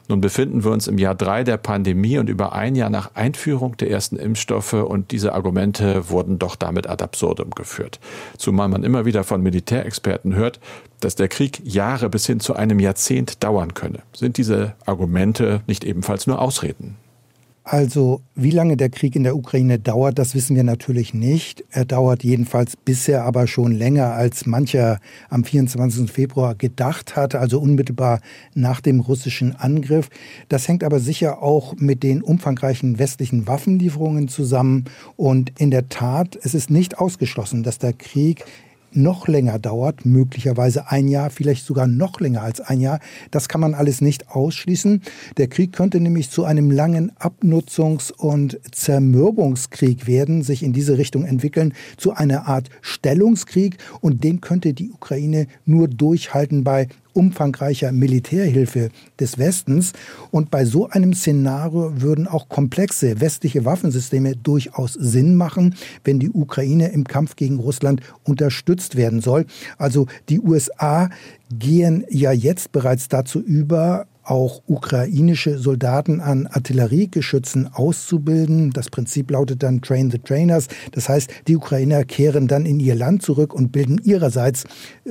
nun 0.07 0.21
befinden 0.21 0.63
wir 0.63 0.71
uns 0.71 0.87
im 0.87 0.99
Jahr 0.99 1.15
drei 1.15 1.43
der 1.43 1.57
Pandemie 1.57 2.19
und 2.19 2.29
über 2.29 2.53
ein 2.53 2.75
Jahr 2.75 2.91
nach 2.91 3.15
Einführung 3.15 3.75
der 3.77 3.89
ersten 3.89 4.17
Impfstoffe 4.17 4.73
und 4.73 5.11
diese 5.11 5.33
Argumente 5.33 6.09
wurden 6.09 6.37
doch 6.37 6.55
damit 6.55 6.87
ad 6.87 7.03
absurdum 7.03 7.51
geführt. 7.51 7.99
Zumal 8.37 8.67
man 8.67 8.83
immer 8.83 9.05
wieder 9.05 9.23
von 9.23 9.41
Militärexperten 9.41 10.35
hört, 10.35 10.59
dass 10.99 11.15
der 11.15 11.27
Krieg 11.27 11.61
Jahre 11.63 12.09
bis 12.09 12.27
hin 12.27 12.39
zu 12.39 12.55
einem 12.55 12.79
Jahrzehnt 12.79 13.43
dauern 13.43 13.73
könne. 13.73 13.99
Sind 14.13 14.37
diese 14.37 14.75
Argumente 14.85 15.61
nicht 15.65 15.83
ebenfalls 15.83 16.27
nur 16.27 16.39
Ausreden? 16.39 16.97
Also 17.67 18.21
wie 18.35 18.51
lange 18.51 18.77
der 18.77 18.89
Krieg 18.89 19.15
in 19.15 19.23
der 19.23 19.35
Ukraine 19.35 19.79
dauert, 19.79 20.19
das 20.19 20.35
wissen 20.35 20.55
wir 20.55 20.63
natürlich 20.63 21.15
nicht. 21.15 21.63
Er 21.71 21.83
dauert 21.83 22.23
jedenfalls 22.23 22.77
bisher 22.77 23.23
aber 23.23 23.47
schon 23.47 23.71
länger, 23.71 24.13
als 24.13 24.45
mancher 24.45 24.99
am 25.29 25.43
24. 25.43 26.11
Februar 26.11 26.53
gedacht 26.53 27.15
hat, 27.15 27.33
also 27.33 27.59
unmittelbar 27.59 28.21
nach 28.53 28.81
dem 28.81 28.99
russischen 28.99 29.55
Angriff. 29.55 30.09
Das 30.47 30.67
hängt 30.67 30.83
aber 30.83 30.99
sicher 30.99 31.41
auch 31.41 31.73
mit 31.77 32.03
den 32.03 32.21
umfangreichen 32.21 32.99
westlichen 32.99 33.47
Waffenlieferungen 33.47 34.27
zusammen. 34.27 34.85
Und 35.15 35.59
in 35.59 35.71
der 35.71 35.89
Tat, 35.89 36.37
es 36.39 36.53
ist 36.53 36.69
nicht 36.69 36.99
ausgeschlossen, 36.99 37.63
dass 37.63 37.79
der 37.79 37.93
Krieg 37.93 38.45
noch 38.95 39.27
länger 39.27 39.59
dauert, 39.59 40.05
möglicherweise 40.05 40.89
ein 40.89 41.07
Jahr, 41.07 41.29
vielleicht 41.29 41.65
sogar 41.65 41.87
noch 41.87 42.19
länger 42.19 42.41
als 42.41 42.61
ein 42.61 42.81
Jahr. 42.81 42.99
Das 43.31 43.49
kann 43.49 43.61
man 43.61 43.73
alles 43.73 44.01
nicht 44.01 44.29
ausschließen. 44.29 45.01
Der 45.37 45.47
Krieg 45.47 45.73
könnte 45.73 45.99
nämlich 45.99 46.29
zu 46.29 46.45
einem 46.45 46.71
langen 46.71 47.11
Abnutzungs- 47.19 48.11
und 48.11 48.59
Zermürbungskrieg 48.71 50.07
werden, 50.07 50.43
sich 50.43 50.63
in 50.63 50.73
diese 50.73 50.97
Richtung 50.97 51.25
entwickeln, 51.25 51.73
zu 51.97 52.13
einer 52.13 52.47
Art 52.47 52.69
Stellungskrieg. 52.81 53.77
Und 54.01 54.23
den 54.23 54.41
könnte 54.41 54.73
die 54.73 54.91
Ukraine 54.91 55.47
nur 55.65 55.87
durchhalten 55.87 56.63
bei 56.63 56.87
umfangreicher 57.15 57.91
Militärhilfe 57.91 58.89
des 59.19 59.37
Westens. 59.37 59.93
Und 60.31 60.51
bei 60.51 60.65
so 60.65 60.89
einem 60.89 61.13
Szenario 61.13 62.01
würden 62.01 62.27
auch 62.27 62.49
komplexe 62.49 63.21
westliche 63.21 63.65
Waffensysteme 63.65 64.35
durchaus 64.35 64.93
Sinn 64.93 65.35
machen, 65.35 65.75
wenn 66.03 66.19
die 66.19 66.29
Ukraine 66.29 66.89
im 66.89 67.05
Kampf 67.05 67.35
gegen 67.35 67.59
Russland 67.59 68.01
unterstützt 68.23 68.95
werden 68.95 69.21
soll. 69.21 69.45
Also 69.77 70.07
die 70.29 70.39
USA 70.39 71.09
gehen 71.51 72.05
ja 72.09 72.31
jetzt 72.31 72.71
bereits 72.71 73.07
dazu 73.07 73.39
über, 73.39 74.07
auch 74.25 74.61
ukrainische 74.67 75.57
Soldaten 75.57 76.19
an 76.19 76.47
Artilleriegeschützen 76.47 77.69
auszubilden. 77.73 78.71
Das 78.71 78.89
Prinzip 78.89 79.31
lautet 79.31 79.63
dann 79.63 79.81
Train 79.81 80.11
the 80.11 80.19
Trainers. 80.19 80.67
Das 80.91 81.09
heißt, 81.09 81.29
die 81.47 81.55
Ukrainer 81.55 82.03
kehren 82.03 82.47
dann 82.47 82.65
in 82.65 82.79
ihr 82.79 82.95
Land 82.95 83.21
zurück 83.21 83.53
und 83.53 83.71
bilden 83.71 83.99
ihrerseits 84.03 84.63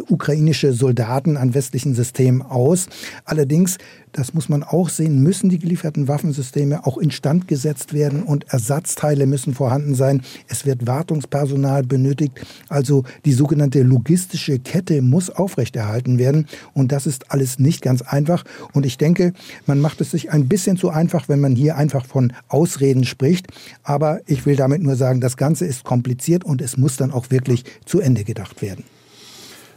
ukrainische 0.08 0.72
Soldaten 0.72 1.36
an 1.36 1.54
westlichen 1.54 1.94
Systemen 1.94 2.42
aus. 2.42 2.88
Allerdings 3.24 3.78
das 4.14 4.32
muss 4.32 4.48
man 4.48 4.62
auch 4.62 4.88
sehen, 4.88 5.22
müssen 5.22 5.50
die 5.50 5.58
gelieferten 5.58 6.06
Waffensysteme 6.06 6.86
auch 6.86 6.98
instand 6.98 7.48
gesetzt 7.48 7.92
werden 7.92 8.22
und 8.22 8.44
Ersatzteile 8.48 9.26
müssen 9.26 9.54
vorhanden 9.54 9.94
sein. 9.96 10.22
Es 10.48 10.64
wird 10.64 10.86
Wartungspersonal 10.86 11.82
benötigt. 11.82 12.40
Also 12.68 13.02
die 13.24 13.32
sogenannte 13.32 13.82
logistische 13.82 14.60
Kette 14.60 15.02
muss 15.02 15.30
aufrechterhalten 15.30 16.18
werden. 16.18 16.46
Und 16.74 16.92
das 16.92 17.06
ist 17.06 17.32
alles 17.32 17.58
nicht 17.58 17.82
ganz 17.82 18.02
einfach. 18.02 18.44
Und 18.72 18.86
ich 18.86 18.98
denke, 18.98 19.32
man 19.66 19.80
macht 19.80 20.00
es 20.00 20.12
sich 20.12 20.30
ein 20.30 20.46
bisschen 20.46 20.76
zu 20.76 20.90
einfach, 20.90 21.28
wenn 21.28 21.40
man 21.40 21.56
hier 21.56 21.76
einfach 21.76 22.06
von 22.06 22.32
Ausreden 22.46 23.04
spricht. 23.04 23.48
Aber 23.82 24.20
ich 24.26 24.46
will 24.46 24.54
damit 24.54 24.80
nur 24.80 24.94
sagen, 24.94 25.20
das 25.20 25.36
Ganze 25.36 25.66
ist 25.66 25.82
kompliziert 25.82 26.44
und 26.44 26.62
es 26.62 26.76
muss 26.76 26.96
dann 26.96 27.10
auch 27.10 27.30
wirklich 27.30 27.64
zu 27.84 27.98
Ende 27.98 28.22
gedacht 28.22 28.62
werden. 28.62 28.84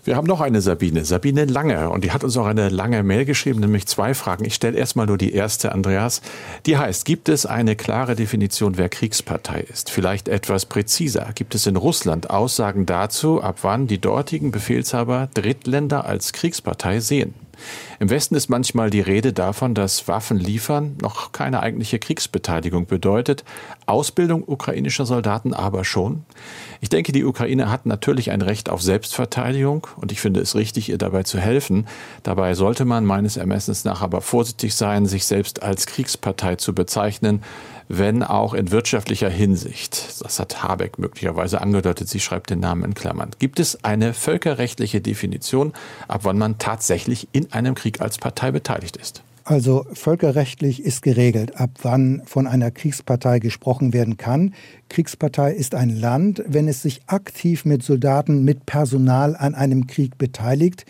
Wir 0.08 0.16
haben 0.16 0.26
noch 0.26 0.40
eine 0.40 0.62
Sabine, 0.62 1.04
Sabine 1.04 1.44
Lange, 1.44 1.90
und 1.90 2.06
die 2.06 2.12
hat 2.12 2.24
uns 2.24 2.38
auch 2.38 2.46
eine 2.46 2.70
lange 2.70 3.04
Mail 3.04 3.26
geschrieben, 3.26 3.60
nämlich 3.60 3.88
zwei 3.88 4.14
Fragen. 4.14 4.46
Ich 4.46 4.56
stelle 4.56 4.78
erstmal 4.78 5.06
nur 5.06 5.18
die 5.18 5.34
erste, 5.34 5.74
Andreas. 5.74 6.22
Die 6.66 6.78
heißt, 6.78 7.04
gibt 7.04 7.28
es 7.28 7.46
eine 7.46 7.76
klare 7.76 8.16
Definition, 8.16 8.78
wer 8.78 8.88
Kriegspartei 8.88 9.66
ist? 9.70 9.90
Vielleicht 9.90 10.30
etwas 10.30 10.66
präziser. 10.66 11.32
Gibt 11.36 11.56
es 11.56 11.68
in 11.68 11.76
Russland 11.76 12.30
Aussagen 12.30 12.86
dazu, 12.86 13.42
ab 13.44 13.58
wann 13.64 13.88
die 13.88 14.00
dortigen 14.00 14.52
Befehlshaber 14.52 15.28
Drittländer 15.34 16.06
als 16.06 16.32
Kriegspartei 16.32 17.02
sehen? 17.02 17.34
Im 18.00 18.10
Westen 18.10 18.36
ist 18.36 18.50
manchmal 18.50 18.90
die 18.90 19.02
Rede 19.02 19.34
davon, 19.34 19.74
dass 19.74 20.08
Waffen 20.08 20.38
liefern 20.38 20.98
noch 21.02 21.32
keine 21.32 21.62
eigentliche 21.62 22.00
Kriegsbeteiligung 22.00 22.86
bedeutet, 22.86 23.44
Ausbildung 23.86 24.44
ukrainischer 24.46 25.06
Soldaten 25.06 25.54
aber 25.54 25.84
schon. 25.84 26.24
Ich 26.82 26.90
denke, 26.90 27.12
die 27.12 27.26
Ukraine 27.26 27.72
hat 27.72 27.86
natürlich 27.86 28.32
ein 28.32 28.42
Recht 28.42 28.70
auf 28.70 28.82
Selbstverteidigung 28.82 29.88
und 29.96 30.12
ich 30.12 30.22
finde 30.22 30.42
es 30.42 30.56
richtig, 30.56 30.90
ihr 30.90 30.98
dabei 30.98 31.24
zu 31.24 31.40
helfen. 31.40 31.88
Dabei 32.24 32.54
sollte 32.54 32.86
man 32.86 33.06
meines 33.06 33.38
Ermessens 33.38 33.84
nach 33.84 34.02
aber 34.02 34.22
vorsichtig 34.22 34.76
sein, 34.76 35.06
sich 35.06 35.26
selbst 35.26 35.64
als 35.64 35.88
Kriegspartei 35.88 36.56
zu 36.56 36.74
bezeichnen, 36.74 37.42
wenn 37.90 38.24
auch 38.24 38.54
in 38.54 38.72
wirtschaftlicher 38.72 39.30
Hinsicht. 39.30 40.22
Das 40.22 40.40
hat 40.40 40.64
Habeck 40.64 41.00
möglicherweise 41.00 41.62
angedeutet. 41.62 42.10
Sie 42.10 42.20
schreibt 42.20 42.50
den 42.50 42.60
Namen 42.60 42.84
in 42.84 42.94
Klammern. 42.94 43.32
Gibt 43.40 43.60
es 43.60 43.84
eine 43.84 44.14
völkerrechtliche 44.14 45.02
Definition, 45.02 45.74
ab 46.08 46.22
wann 46.24 46.38
man 46.38 46.58
tatsächlich 46.58 47.28
in 47.32 47.52
einem 47.54 47.76
Krieg 47.76 48.02
als 48.02 48.18
Partei 48.18 48.52
beteiligt 48.52 48.98
ist? 48.98 49.24
Also 49.48 49.86
völkerrechtlich 49.94 50.84
ist 50.84 51.02
geregelt, 51.02 51.56
ab 51.56 51.70
wann 51.82 52.22
von 52.26 52.48
einer 52.48 52.70
Kriegspartei 52.70 53.40
gesprochen 53.40 53.94
werden 53.94 54.18
kann. 54.18 54.54
Kriegspartei 54.90 55.54
ist 55.54 55.76
ein 55.76 55.90
Land, 55.90 56.44
wenn 56.48 56.68
es 56.68 56.82
sich 56.82 57.02
aktiv 57.08 57.66
mit 57.66 57.84
Soldaten, 57.84 58.44
mit 58.44 58.66
Personal 58.66 59.36
an 59.36 59.56
einem 59.56 59.88
Krieg 59.88 60.18
beteiligt. 60.18 60.86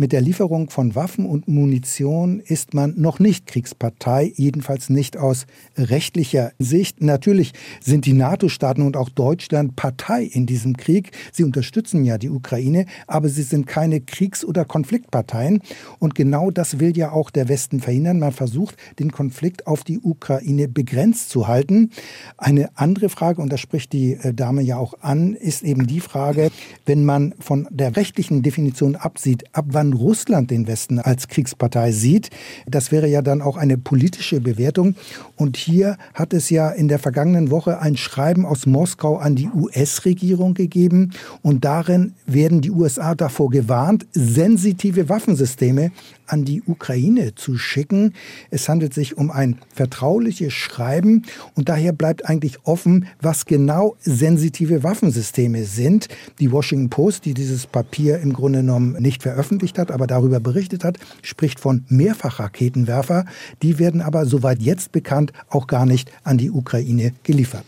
Mit 0.00 0.12
der 0.12 0.22
Lieferung 0.22 0.70
von 0.70 0.94
Waffen 0.94 1.26
und 1.26 1.46
Munition 1.46 2.40
ist 2.40 2.72
man 2.72 2.94
noch 2.96 3.18
nicht 3.18 3.46
Kriegspartei, 3.46 4.32
jedenfalls 4.34 4.88
nicht 4.88 5.18
aus 5.18 5.44
rechtlicher 5.76 6.52
Sicht. 6.58 7.02
Natürlich 7.02 7.52
sind 7.82 8.06
die 8.06 8.14
NATO-Staaten 8.14 8.80
und 8.80 8.96
auch 8.96 9.10
Deutschland 9.10 9.76
Partei 9.76 10.22
in 10.22 10.46
diesem 10.46 10.78
Krieg. 10.78 11.10
Sie 11.32 11.44
unterstützen 11.44 12.02
ja 12.06 12.16
die 12.16 12.30
Ukraine, 12.30 12.86
aber 13.06 13.28
sie 13.28 13.42
sind 13.42 13.66
keine 13.66 14.00
Kriegs- 14.00 14.42
oder 14.42 14.64
Konfliktparteien. 14.64 15.60
Und 15.98 16.14
genau 16.14 16.50
das 16.50 16.80
will 16.80 16.96
ja 16.96 17.12
auch 17.12 17.28
der 17.28 17.50
Westen 17.50 17.80
verhindern. 17.80 18.20
Man 18.20 18.32
versucht, 18.32 18.76
den 18.98 19.12
Konflikt 19.12 19.66
auf 19.66 19.84
die 19.84 19.98
Ukraine 19.98 20.66
begrenzt 20.66 21.28
zu 21.28 21.46
halten. 21.46 21.90
Eine 22.38 22.70
andere 22.74 23.10
Frage, 23.10 23.29
und 23.38 23.52
das 23.52 23.60
spricht 23.60 23.92
die 23.92 24.12
äh, 24.14 24.34
Dame 24.34 24.62
ja 24.62 24.76
auch 24.76 24.94
an, 25.00 25.34
ist 25.34 25.62
eben 25.62 25.86
die 25.86 26.00
Frage, 26.00 26.50
wenn 26.86 27.04
man 27.04 27.34
von 27.38 27.68
der 27.70 27.96
rechtlichen 27.96 28.42
Definition 28.42 28.96
absieht, 28.96 29.44
ab 29.52 29.66
wann 29.68 29.92
Russland 29.92 30.50
den 30.50 30.66
Westen 30.66 30.98
als 30.98 31.28
Kriegspartei 31.28 31.92
sieht. 31.92 32.30
Das 32.66 32.92
wäre 32.92 33.08
ja 33.08 33.22
dann 33.22 33.42
auch 33.42 33.56
eine 33.56 33.78
politische 33.78 34.40
Bewertung. 34.40 34.94
Und 35.36 35.56
hier 35.56 35.96
hat 36.14 36.32
es 36.32 36.50
ja 36.50 36.70
in 36.70 36.88
der 36.88 36.98
vergangenen 36.98 37.50
Woche 37.50 37.80
ein 37.80 37.96
Schreiben 37.96 38.44
aus 38.44 38.66
Moskau 38.66 39.16
an 39.16 39.36
die 39.36 39.48
US-Regierung 39.48 40.54
gegeben. 40.54 41.12
Und 41.42 41.64
darin 41.64 42.14
werden 42.26 42.60
die 42.60 42.70
USA 42.70 43.14
davor 43.14 43.50
gewarnt, 43.50 44.06
sensitive 44.12 45.08
Waffensysteme 45.08 45.92
an 46.30 46.44
die 46.44 46.62
Ukraine 46.62 47.34
zu 47.34 47.58
schicken. 47.58 48.14
Es 48.50 48.68
handelt 48.68 48.94
sich 48.94 49.16
um 49.18 49.30
ein 49.30 49.58
vertrauliches 49.74 50.52
Schreiben 50.52 51.24
und 51.54 51.68
daher 51.68 51.92
bleibt 51.92 52.26
eigentlich 52.28 52.58
offen, 52.64 53.06
was 53.22 53.46
genau 53.46 53.96
sensitive 54.00 54.82
Waffensysteme 54.82 55.64
sind. 55.64 56.08
Die 56.38 56.52
Washington 56.52 56.90
Post, 56.90 57.24
die 57.24 57.34
dieses 57.34 57.66
Papier 57.66 58.18
im 58.18 58.32
Grunde 58.32 58.60
genommen 58.60 58.96
nicht 59.00 59.22
veröffentlicht 59.22 59.78
hat, 59.78 59.90
aber 59.90 60.06
darüber 60.06 60.40
berichtet 60.40 60.84
hat, 60.84 60.98
spricht 61.22 61.60
von 61.60 61.84
Mehrfachraketenwerfer. 61.88 63.24
Die 63.62 63.78
werden 63.78 64.00
aber, 64.00 64.26
soweit 64.26 64.60
jetzt 64.60 64.92
bekannt, 64.92 65.32
auch 65.48 65.66
gar 65.66 65.86
nicht 65.86 66.10
an 66.24 66.38
die 66.38 66.50
Ukraine 66.50 67.12
geliefert. 67.22 67.64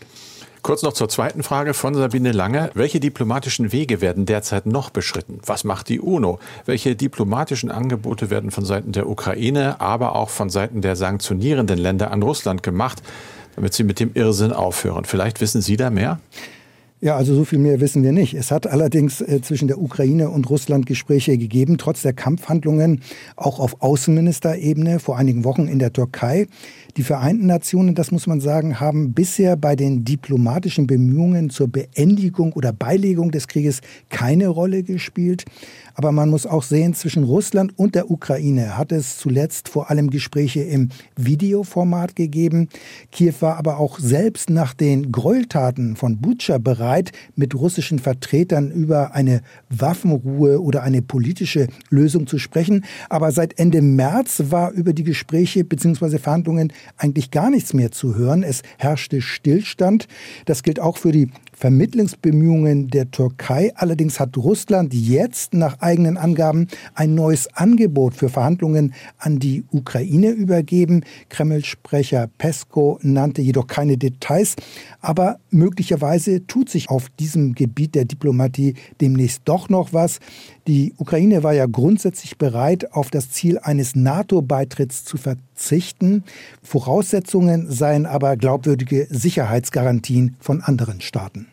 Kurz 0.63 0.81
noch 0.81 0.93
zur 0.93 1.09
zweiten 1.09 1.43
Frage 1.43 1.73
von 1.73 1.93
Sabine 1.93 2.31
Lange. 2.31 2.71
Welche 2.73 3.01
diplomatischen 3.01 3.73
Wege 3.73 3.99
werden 3.99 4.25
derzeit 4.25 4.65
noch 4.65 4.91
beschritten? 4.91 5.41
Was 5.45 5.65
macht 5.65 5.89
die 5.89 5.99
UNO? 5.99 6.39
Welche 6.65 6.95
diplomatischen 6.95 7.69
Angebote 7.69 8.29
werden 8.29 8.49
von 8.49 8.63
Seiten 8.63 8.93
der 8.93 9.09
Ukraine, 9.09 9.81
aber 9.81 10.15
auch 10.15 10.29
von 10.29 10.49
Seiten 10.49 10.79
der 10.79 10.95
sanktionierenden 10.95 11.77
Länder 11.77 12.11
an 12.11 12.23
Russland 12.23 12.63
gemacht, 12.63 13.03
damit 13.55 13.73
sie 13.73 13.83
mit 13.83 13.99
dem 13.99 14.11
Irrsinn 14.13 14.51
aufhören? 14.51 15.05
Vielleicht 15.05 15.41
wissen 15.41 15.61
Sie 15.61 15.77
da 15.77 15.89
mehr? 15.89 16.19
Ja, 17.03 17.17
also 17.17 17.35
so 17.35 17.43
viel 17.43 17.59
mehr 17.59 17.81
wissen 17.81 18.01
wir 18.01 18.13
nicht. 18.13 18.33
Es 18.33 18.49
hat 18.49 18.65
allerdings 18.65 19.19
äh, 19.19 19.41
zwischen 19.41 19.67
der 19.67 19.81
Ukraine 19.81 20.29
und 20.29 20.49
Russland 20.49 20.85
Gespräche 20.85 21.37
gegeben, 21.37 21.77
trotz 21.77 22.01
der 22.01 22.13
Kampfhandlungen 22.13 23.01
auch 23.35 23.59
auf 23.59 23.81
Außenministerebene 23.81 24.99
vor 24.99 25.17
einigen 25.17 25.43
Wochen 25.43 25.67
in 25.67 25.79
der 25.79 25.91
Türkei. 25.91 26.47
Die 26.95 27.03
Vereinten 27.03 27.47
Nationen, 27.47 27.93
das 27.93 28.11
muss 28.11 28.25
man 28.25 28.39
sagen, 28.39 28.79
haben 28.79 29.11
bisher 29.11 29.57
bei 29.57 29.75
den 29.75 30.05
diplomatischen 30.05 30.87
Bemühungen 30.87 31.49
zur 31.49 31.67
Beendigung 31.67 32.53
oder 32.53 32.71
Beilegung 32.71 33.31
des 33.31 33.49
Krieges 33.49 33.81
keine 34.09 34.47
Rolle 34.47 34.83
gespielt. 34.83 35.43
Aber 35.95 36.11
man 36.11 36.29
muss 36.29 36.45
auch 36.45 36.63
sehen, 36.63 36.93
zwischen 36.93 37.23
Russland 37.23 37.77
und 37.77 37.95
der 37.95 38.09
Ukraine 38.11 38.77
hat 38.77 38.91
es 38.91 39.17
zuletzt 39.17 39.69
vor 39.69 39.89
allem 39.89 40.09
Gespräche 40.09 40.61
im 40.61 40.89
Videoformat 41.17 42.15
gegeben. 42.15 42.69
Kiew 43.11 43.33
war 43.41 43.57
aber 43.57 43.77
auch 43.77 43.99
selbst 43.99 44.49
nach 44.49 44.73
den 44.73 45.11
Gräueltaten 45.11 45.95
von 45.95 46.17
Butscha 46.17 46.59
bereit, 46.59 46.92
mit 47.35 47.55
russischen 47.55 47.99
Vertretern 47.99 48.71
über 48.71 49.13
eine 49.13 49.41
Waffenruhe 49.69 50.61
oder 50.61 50.83
eine 50.83 51.01
politische 51.01 51.67
Lösung 51.89 52.27
zu 52.27 52.37
sprechen. 52.37 52.85
Aber 53.09 53.31
seit 53.31 53.59
Ende 53.59 53.81
März 53.81 54.43
war 54.49 54.71
über 54.71 54.93
die 54.93 55.03
Gespräche 55.03 55.63
bzw. 55.63 56.17
Verhandlungen 56.17 56.71
eigentlich 56.97 57.31
gar 57.31 57.49
nichts 57.49 57.73
mehr 57.73 57.91
zu 57.91 58.15
hören. 58.15 58.43
Es 58.43 58.61
herrschte 58.77 59.21
Stillstand. 59.21 60.07
Das 60.45 60.63
gilt 60.63 60.79
auch 60.79 60.97
für 60.97 61.11
die 61.11 61.29
Vermittlungsbemühungen 61.63 62.89
der 62.89 63.09
Türkei. 63.09 63.71
Allerdings 63.75 64.19
hat 64.19 64.35
Russland 64.35 64.93
jetzt 64.93 65.53
nach 65.53 65.79
eigenen 65.79 66.17
Angaben 66.17 66.67
ein 66.93 67.15
neues 67.15 67.47
Angebot 67.53 68.15
für 68.15 68.27
Verhandlungen 68.27 68.93
an 69.17 69.39
die 69.39 69.63
Ukraine 69.71 70.31
übergeben. 70.31 71.05
Kreml-Sprecher 71.29 72.29
Pesko 72.37 72.99
nannte 73.01 73.41
jedoch 73.41 73.67
keine 73.67 73.97
Details, 73.97 74.57
aber 74.99 75.39
möglicherweise 75.51 76.45
tut 76.47 76.67
sich 76.69 76.89
auf 76.89 77.07
diesem 77.17 77.55
Gebiet 77.55 77.95
der 77.95 78.03
Diplomatie 78.03 78.73
demnächst 78.99 79.43
doch 79.45 79.69
noch 79.69 79.93
was. 79.93 80.19
Die 80.67 80.93
Ukraine 80.97 81.43
war 81.43 81.53
ja 81.53 81.65
grundsätzlich 81.65 82.37
bereit, 82.37 82.91
auf 82.91 83.09
das 83.09 83.31
Ziel 83.31 83.57
eines 83.57 83.95
NATO-Beitritts 83.95 85.05
zu 85.05 85.15
verzichten. 85.15 86.25
Voraussetzungen 86.61 87.71
seien 87.71 88.05
aber 88.05 88.35
glaubwürdige 88.35 89.07
Sicherheitsgarantien 89.09 90.35
von 90.41 90.59
anderen 90.59 90.99
Staaten. 90.99 91.47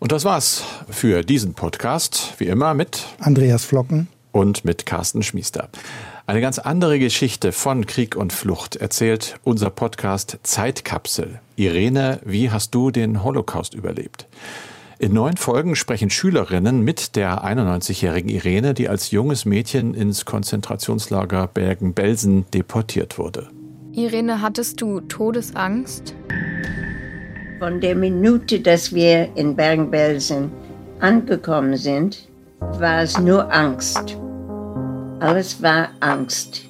Und 0.00 0.12
das 0.12 0.24
war's 0.24 0.62
für 0.88 1.22
diesen 1.22 1.54
Podcast. 1.54 2.34
Wie 2.38 2.46
immer 2.46 2.72
mit 2.72 3.04
Andreas 3.18 3.64
Flocken 3.64 4.06
und 4.30 4.64
mit 4.64 4.86
Carsten 4.86 5.24
Schmiester. 5.24 5.68
Eine 6.26 6.40
ganz 6.40 6.60
andere 6.60 7.00
Geschichte 7.00 7.50
von 7.50 7.84
Krieg 7.84 8.14
und 8.14 8.32
Flucht 8.32 8.76
erzählt 8.76 9.40
unser 9.42 9.70
Podcast 9.70 10.38
Zeitkapsel. 10.44 11.40
Irene, 11.56 12.20
wie 12.24 12.50
hast 12.50 12.76
du 12.76 12.92
den 12.92 13.24
Holocaust 13.24 13.74
überlebt? 13.74 14.28
In 15.00 15.14
neun 15.14 15.36
Folgen 15.36 15.74
sprechen 15.74 16.10
Schülerinnen 16.10 16.82
mit 16.82 17.16
der 17.16 17.44
91-jährigen 17.44 18.30
Irene, 18.30 18.74
die 18.74 18.88
als 18.88 19.10
junges 19.10 19.46
Mädchen 19.46 19.94
ins 19.94 20.24
Konzentrationslager 20.24 21.48
Bergen-Belsen 21.48 22.48
deportiert 22.52 23.18
wurde. 23.18 23.48
Irene, 23.92 24.42
hattest 24.42 24.80
du 24.80 25.00
Todesangst? 25.00 26.14
Von 27.58 27.80
der 27.80 27.96
Minute, 27.96 28.60
dass 28.60 28.94
wir 28.94 29.36
in 29.36 29.56
Bergen-Belsen 29.56 30.52
angekommen 31.00 31.76
sind, 31.76 32.28
war 32.60 33.02
es 33.02 33.18
nur 33.18 33.52
Angst. 33.52 34.16
Alles 35.18 35.60
war 35.60 35.88
Angst. 35.98 36.62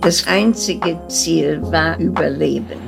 Das 0.00 0.26
einzige 0.26 0.98
Ziel 1.08 1.60
war 1.64 1.98
Überleben. 1.98 2.78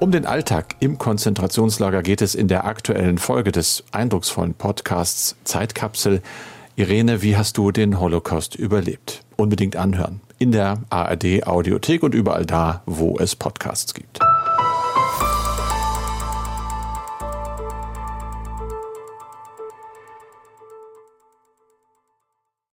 Um 0.00 0.10
den 0.10 0.26
Alltag 0.26 0.76
im 0.80 0.98
Konzentrationslager 0.98 2.02
geht 2.02 2.20
es 2.20 2.34
in 2.34 2.46
der 2.46 2.66
aktuellen 2.66 3.16
Folge 3.16 3.52
des 3.52 3.84
eindrucksvollen 3.92 4.52
Podcasts 4.52 5.34
Zeitkapsel. 5.44 6.20
Irene, 6.76 7.22
wie 7.22 7.38
hast 7.38 7.56
du 7.56 7.70
den 7.70 8.00
Holocaust 8.00 8.54
überlebt? 8.54 9.23
Unbedingt 9.36 9.76
anhören. 9.76 10.20
In 10.38 10.52
der 10.52 10.78
ARD 10.90 11.46
Audiothek 11.46 12.02
und 12.02 12.14
überall 12.14 12.46
da, 12.46 12.82
wo 12.86 13.18
es 13.18 13.36
Podcasts 13.36 13.94
gibt. 13.94 14.20